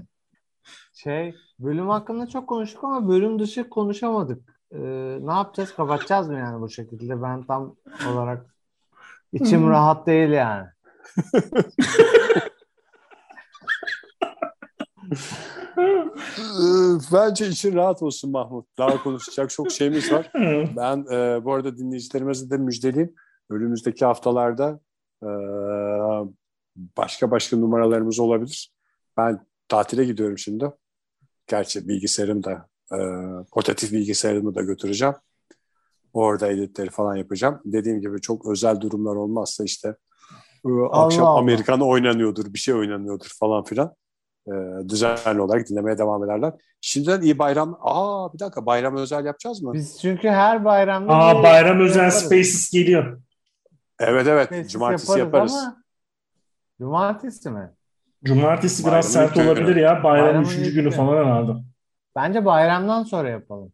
Şey 0.94 1.34
bölüm 1.58 1.88
hakkında 1.88 2.26
çok 2.26 2.46
konuştuk 2.46 2.84
ama 2.84 3.08
bölüm 3.08 3.38
dışı 3.38 3.68
konuşamadık. 3.70 4.60
Ee, 4.72 4.78
ne 5.20 5.32
yapacağız? 5.32 5.74
Kapatacağız 5.74 6.28
mı 6.28 6.38
yani 6.38 6.60
bu 6.60 6.70
şekilde? 6.70 7.22
Ben 7.22 7.44
tam 7.44 7.76
olarak 8.12 8.46
içim 9.32 9.60
hmm. 9.60 9.70
rahat 9.70 10.06
değil 10.06 10.30
yani. 10.30 10.66
Bence 17.12 17.48
için 17.48 17.74
rahat 17.74 18.02
olsun 18.02 18.30
Mahmut. 18.30 18.78
Daha 18.78 19.02
konuşacak 19.02 19.50
çok 19.50 19.72
şeyimiz 19.72 20.12
var. 20.12 20.30
Ben 20.76 21.06
e, 21.12 21.44
bu 21.44 21.52
arada 21.52 21.76
dinleyicilerimize 21.76 22.50
de 22.50 22.56
müjdeleyeyim. 22.56 23.14
Önümüzdeki 23.50 24.04
haftalarda 24.04 24.80
e, 25.22 25.30
başka 26.96 27.30
başka 27.30 27.56
numaralarımız 27.56 28.18
olabilir. 28.18 28.72
Ben 29.16 29.46
tatile 29.68 30.04
gidiyorum 30.04 30.38
şimdi. 30.38 30.72
Gerçi 31.46 31.88
bilgisayarım 31.88 32.44
da 32.44 32.68
e, 32.92 32.98
portatif 33.52 33.92
bilgisayarımı 33.92 34.54
da 34.54 34.62
götüreceğim. 34.62 35.14
Orada 36.12 36.48
editleri 36.48 36.90
falan 36.90 37.16
yapacağım. 37.16 37.60
Dediğim 37.64 38.00
gibi 38.00 38.20
çok 38.20 38.46
özel 38.46 38.80
durumlar 38.80 39.16
olmazsa 39.16 39.64
işte 39.64 39.96
e, 40.66 40.68
akşam 40.90 41.26
Allah 41.26 41.38
Amerikan 41.38 41.80
oynanıyordur, 41.80 42.52
bir 42.54 42.58
şey 42.58 42.74
oynanıyordur 42.74 43.30
falan 43.40 43.64
filan 43.64 43.94
e, 44.46 44.52
düzenli 44.88 45.40
olarak 45.40 45.68
dinlemeye 45.68 45.98
devam 45.98 46.24
ederler. 46.24 46.52
Şimdiden 46.80 47.20
iyi 47.20 47.38
bayram. 47.38 47.78
Aa 47.80 48.34
bir 48.34 48.38
dakika 48.38 48.66
bayram 48.66 48.96
özel 48.96 49.24
yapacağız 49.24 49.62
mı? 49.62 49.72
Biz 49.72 50.00
çünkü 50.00 50.28
her 50.28 50.64
bayramda 50.64 51.12
Aa 51.12 51.42
bayram 51.42 51.80
özel 51.80 52.04
yaparız. 52.04 52.24
Spaces 52.24 52.70
geliyor. 52.70 53.20
Evet 54.00 54.26
evet 54.26 54.46
Spaces 54.46 54.72
cumartesi 54.72 55.18
yaparız. 55.18 55.52
yaparız. 55.52 55.54
Ama 55.54 55.82
cumartesi 56.78 57.50
mi? 57.50 57.70
Cumartesi 58.24 58.86
biraz 58.86 59.12
sert 59.12 59.36
olabilir 59.36 59.76
ya. 59.76 60.04
Bayramın 60.04 60.44
üçüncü 60.44 60.74
günü 60.74 60.90
falan 60.90 61.24
herhalde. 61.24 61.52
Bence 62.16 62.44
bayramdan 62.44 63.02
sonra 63.02 63.28
yapalım. 63.28 63.72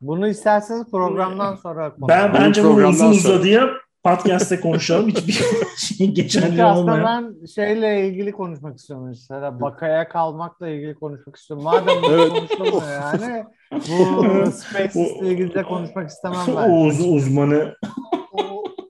Bunu 0.00 0.28
isterseniz 0.28 0.90
programdan 0.90 1.56
sonra 1.56 1.94
konuşalım. 1.94 2.34
Ben 2.34 2.34
bence 2.34 2.64
bunu 2.64 2.88
uzun 2.88 3.10
uzadıya 3.10 3.68
podcast'te 4.04 4.60
konuşalım. 4.60 5.08
Hiçbir 5.08 5.32
şey 5.96 6.10
geçerli 6.10 6.64
aslında 6.64 7.04
ben 7.04 7.46
şeyle 7.46 8.08
ilgili 8.08 8.32
konuşmak 8.32 8.78
istiyorum. 8.78 9.06
Mesela 9.06 9.60
bakaya 9.60 10.08
kalmakla 10.08 10.68
ilgili 10.68 10.94
konuşmak 10.94 11.36
istiyorum. 11.36 11.64
Madem 11.64 12.02
bunu 12.02 12.12
evet. 12.12 12.28
konuşulmuyor 12.30 12.82
yani 12.90 13.44
bu 13.72 14.52
Space 14.52 15.00
ile 15.00 15.30
ilgili 15.30 15.54
de 15.54 15.62
konuşmak 15.62 16.10
istemem 16.10 16.46
ben. 16.48 16.70
O 16.70 16.86
uz 16.86 17.00
uzmanı. 17.00 17.74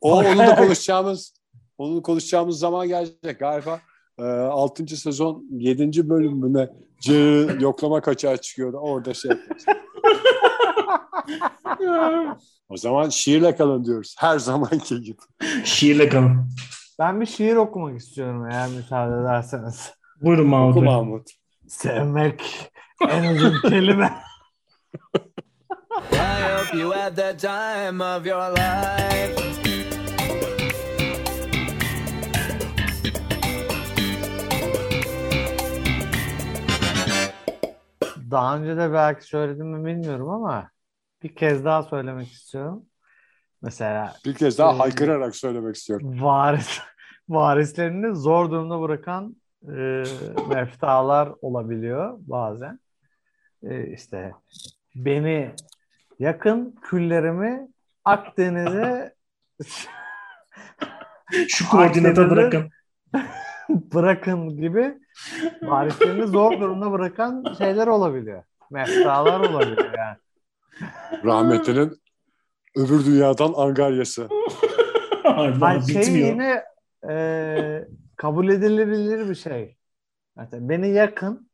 o, 0.01 0.19
onu 0.19 0.38
da 0.38 0.57
konuşacağımız 0.57 1.35
onu 1.79 2.03
konuşacağımız 2.03 2.59
zaman 2.59 2.89
gelecek 2.89 3.39
galiba. 3.39 3.81
E, 4.19 4.23
6. 4.23 4.97
sezon 4.97 5.45
7. 5.51 6.09
bölümüne 6.09 6.69
C 7.01 7.15
yoklama 7.61 8.01
kaçağı 8.01 8.37
çıkıyordu. 8.37 8.77
Orada 8.77 9.15
şey 9.15 9.31
o 12.69 12.77
zaman 12.77 13.09
şiirle 13.09 13.57
kalın 13.57 13.85
diyoruz. 13.85 14.15
Her 14.19 14.39
zamanki 14.39 15.01
gibi. 15.01 15.19
Şiirle 15.65 16.09
kalın. 16.09 16.51
Ben 16.99 17.21
bir 17.21 17.27
şiir 17.27 17.57
okumak 17.57 18.01
istiyorum 18.01 18.47
eğer 18.51 18.69
müsaade 18.69 19.21
ederseniz. 19.21 19.93
Buyurun 20.23 20.47
Mahmut. 20.47 20.77
Oku 20.77 20.85
Mahmut. 20.85 21.31
Sevmek 21.69 22.71
en 23.09 23.35
uzun 23.35 23.61
kelime. 23.62 24.12
I 26.12 26.43
hope 26.57 26.79
you 26.79 26.91
had 26.91 27.17
the 27.17 27.37
time 27.37 28.05
of 28.05 28.27
your 28.27 28.51
life. 28.51 29.65
Daha 38.31 38.59
önce 38.59 38.77
de 38.77 38.93
belki 38.93 39.25
söyledim 39.25 39.67
mi 39.67 39.87
bilmiyorum 39.87 40.29
ama 40.29 40.71
bir 41.23 41.35
kez 41.35 41.65
daha 41.65 41.83
söylemek 41.83 42.33
istiyorum. 42.33 42.87
Mesela 43.62 44.15
bir 44.25 44.35
kez 44.35 44.59
daha 44.59 44.73
e, 44.73 44.77
haykırarak 44.77 45.37
söylemek 45.37 45.77
istiyorum. 45.77 46.23
Varis 46.23 46.81
varislerini 47.29 48.17
zor 48.17 48.51
durumda 48.51 48.81
bırakan 48.81 49.37
e, 49.69 50.05
meftalar 50.49 51.33
olabiliyor 51.43 52.19
bazen. 52.19 52.81
E, 53.62 53.87
işte 53.87 54.33
beni 54.95 55.55
yakın 56.19 56.77
küllerimi 56.83 57.69
Akdeniz'e 58.05 59.15
şu 61.49 61.69
koordinata 61.69 62.31
bırakın. 62.31 62.71
bırakın 63.94 64.48
gibi 64.48 64.98
varislerini 65.62 66.26
zor 66.26 66.61
durumda 66.61 66.92
bırakan 66.92 67.44
şeyler 67.59 67.87
olabiliyor. 67.87 68.42
Meftalar 68.70 69.40
olabiliyor 69.40 69.94
yani. 69.98 70.16
Rahmetlinin 71.24 72.00
öbür 72.76 73.05
dünyadan 73.05 73.52
angaryası. 73.57 74.29
Hayır, 75.61 75.83
şey 75.83 76.16
yine 76.16 76.64
e, 77.09 77.85
kabul 78.16 78.48
edilebilir 78.48 79.29
bir 79.29 79.35
şey. 79.35 79.76
Mesela 80.37 80.68
beni 80.68 80.88
yakın 80.88 81.50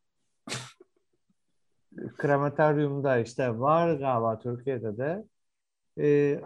krematoryumda 2.17 3.19
işte 3.19 3.59
var 3.59 3.95
galiba 3.95 4.39
Türkiye'de 4.39 4.99
de 4.99 5.25
e, 5.99 6.41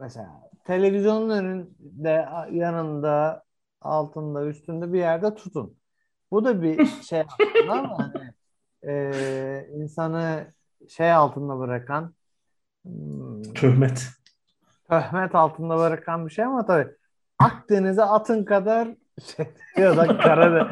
mesela 0.00 0.50
televizyonun 0.64 1.30
önünde 1.30 2.28
yanında 2.50 3.44
altında 3.84 4.46
üstünde 4.46 4.92
bir 4.92 4.98
yerde 4.98 5.34
tutun. 5.34 5.76
Bu 6.30 6.44
da 6.44 6.62
bir 6.62 6.86
şey 7.08 7.20
aslında 7.20 7.72
ama 7.72 7.98
hani 7.98 8.32
e, 8.92 9.68
insanı 9.76 10.52
şey 10.88 11.12
altında 11.12 11.58
bırakan 11.58 12.14
hmm, 12.82 13.42
töhmet 13.42 14.08
töhmet 14.88 15.34
altında 15.34 15.78
bırakan 15.78 16.26
bir 16.26 16.32
şey 16.32 16.44
ama 16.44 16.66
tabii 16.66 16.88
Akdeniz'e 17.38 18.02
atın 18.02 18.44
kadar 18.44 18.88
şey 19.36 19.46
ya 19.76 19.96
da 19.96 20.18
Karadeniz, 20.18 20.66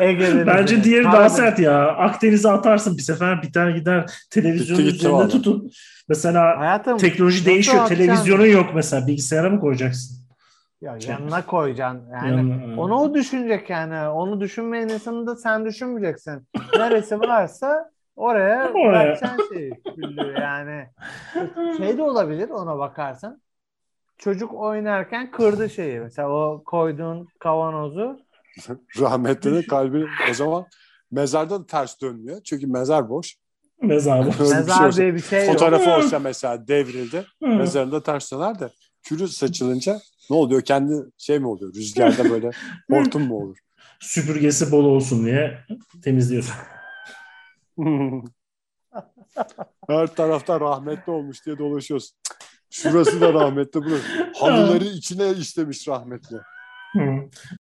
Ege'de. 0.00 0.46
Bence 0.46 0.84
diğeri 0.84 1.02
Karadeniz. 1.02 1.20
daha 1.20 1.28
sert 1.28 1.58
ya. 1.58 1.88
Akdeniz'e 1.88 2.50
atarsın 2.50 2.96
bir 2.96 3.02
sefer 3.02 3.42
biter 3.42 3.70
gider. 3.70 4.10
Televizyonun 4.30 4.84
gitti, 4.84 4.96
üzerinde 4.96 5.28
tutun. 5.28 5.70
Mesela 6.08 6.58
Hayatım, 6.58 6.98
teknoloji 6.98 7.46
değişiyor. 7.46 7.86
Televizyonun 7.86 8.46
yok 8.46 8.66
mesela. 8.74 9.06
Bilgisayara 9.06 9.50
mı 9.50 9.60
koyacaksın? 9.60 10.19
Ya 10.80 11.00
şey, 11.00 11.10
yanına 11.12 11.46
koyacaksın. 11.46 12.08
Yani 12.12 12.30
yanına, 12.30 12.80
onu 12.80 12.94
o 12.94 13.14
düşünecek 13.14 13.70
yani. 13.70 14.08
Onu 14.08 14.40
düşünmeyen 14.40 14.88
insanı 14.88 15.26
da 15.26 15.36
sen 15.36 15.64
düşünmeyeceksin. 15.64 16.48
Neresi 16.76 17.20
varsa 17.20 17.90
oraya, 18.16 18.70
oraya. 18.70 18.74
bırakacaksın 18.74 19.54
şeyi. 19.54 19.82
Yani 20.40 20.86
şey 21.76 21.98
de 21.98 22.02
olabilir 22.02 22.50
ona 22.50 22.78
bakarsan. 22.78 23.42
Çocuk 24.18 24.54
oynarken 24.54 25.30
kırdı 25.30 25.70
şeyi. 25.70 26.00
Mesela 26.00 26.28
o 26.28 26.62
koyduğun 26.64 27.28
kavanozu. 27.38 28.20
Rahmetlinin 29.00 29.62
kalbi 29.62 30.06
o 30.30 30.34
zaman 30.34 30.66
mezarda 31.10 31.60
da 31.60 31.66
ters 31.66 32.00
dönmüyor. 32.00 32.40
Çünkü 32.44 32.66
mezar 32.66 33.08
boş. 33.08 33.36
Mezar 33.82 34.26
boş. 34.26 34.38
Mezar 34.38 34.88
bir 34.88 34.92
şey 34.92 35.02
diye 35.02 35.14
bir 35.14 35.20
şey 35.20 35.46
Fotoğrafı 35.46 35.90
olsa 35.90 36.18
mesela 36.18 36.68
devrildi. 36.68 37.26
Mezarında 37.40 38.02
ters 38.02 38.32
döner 38.32 38.58
de 38.60 38.70
kürü 39.02 39.28
saçılınca 39.28 40.00
ne 40.30 40.36
oluyor? 40.36 40.62
Kendi 40.62 40.94
şey 41.18 41.38
mi 41.38 41.46
oluyor? 41.46 41.74
Rüzgarda 41.74 42.30
böyle 42.30 42.50
hortum 42.90 43.22
mu 43.22 43.36
olur? 43.36 43.58
Süpürgesi 44.00 44.72
bol 44.72 44.84
olsun 44.84 45.26
diye 45.26 45.58
temizliyorsun. 46.04 46.54
Her 49.88 50.06
tarafta 50.14 50.60
rahmetli 50.60 51.12
olmuş 51.12 51.46
diye 51.46 51.58
dolaşıyorsun. 51.58 52.16
Şurası 52.70 53.20
da 53.20 53.32
rahmetli 53.32 53.80
burası. 53.84 54.32
Halıları 54.40 54.84
içine 54.84 55.32
işlemiş 55.32 55.88
rahmetli. 55.88 56.36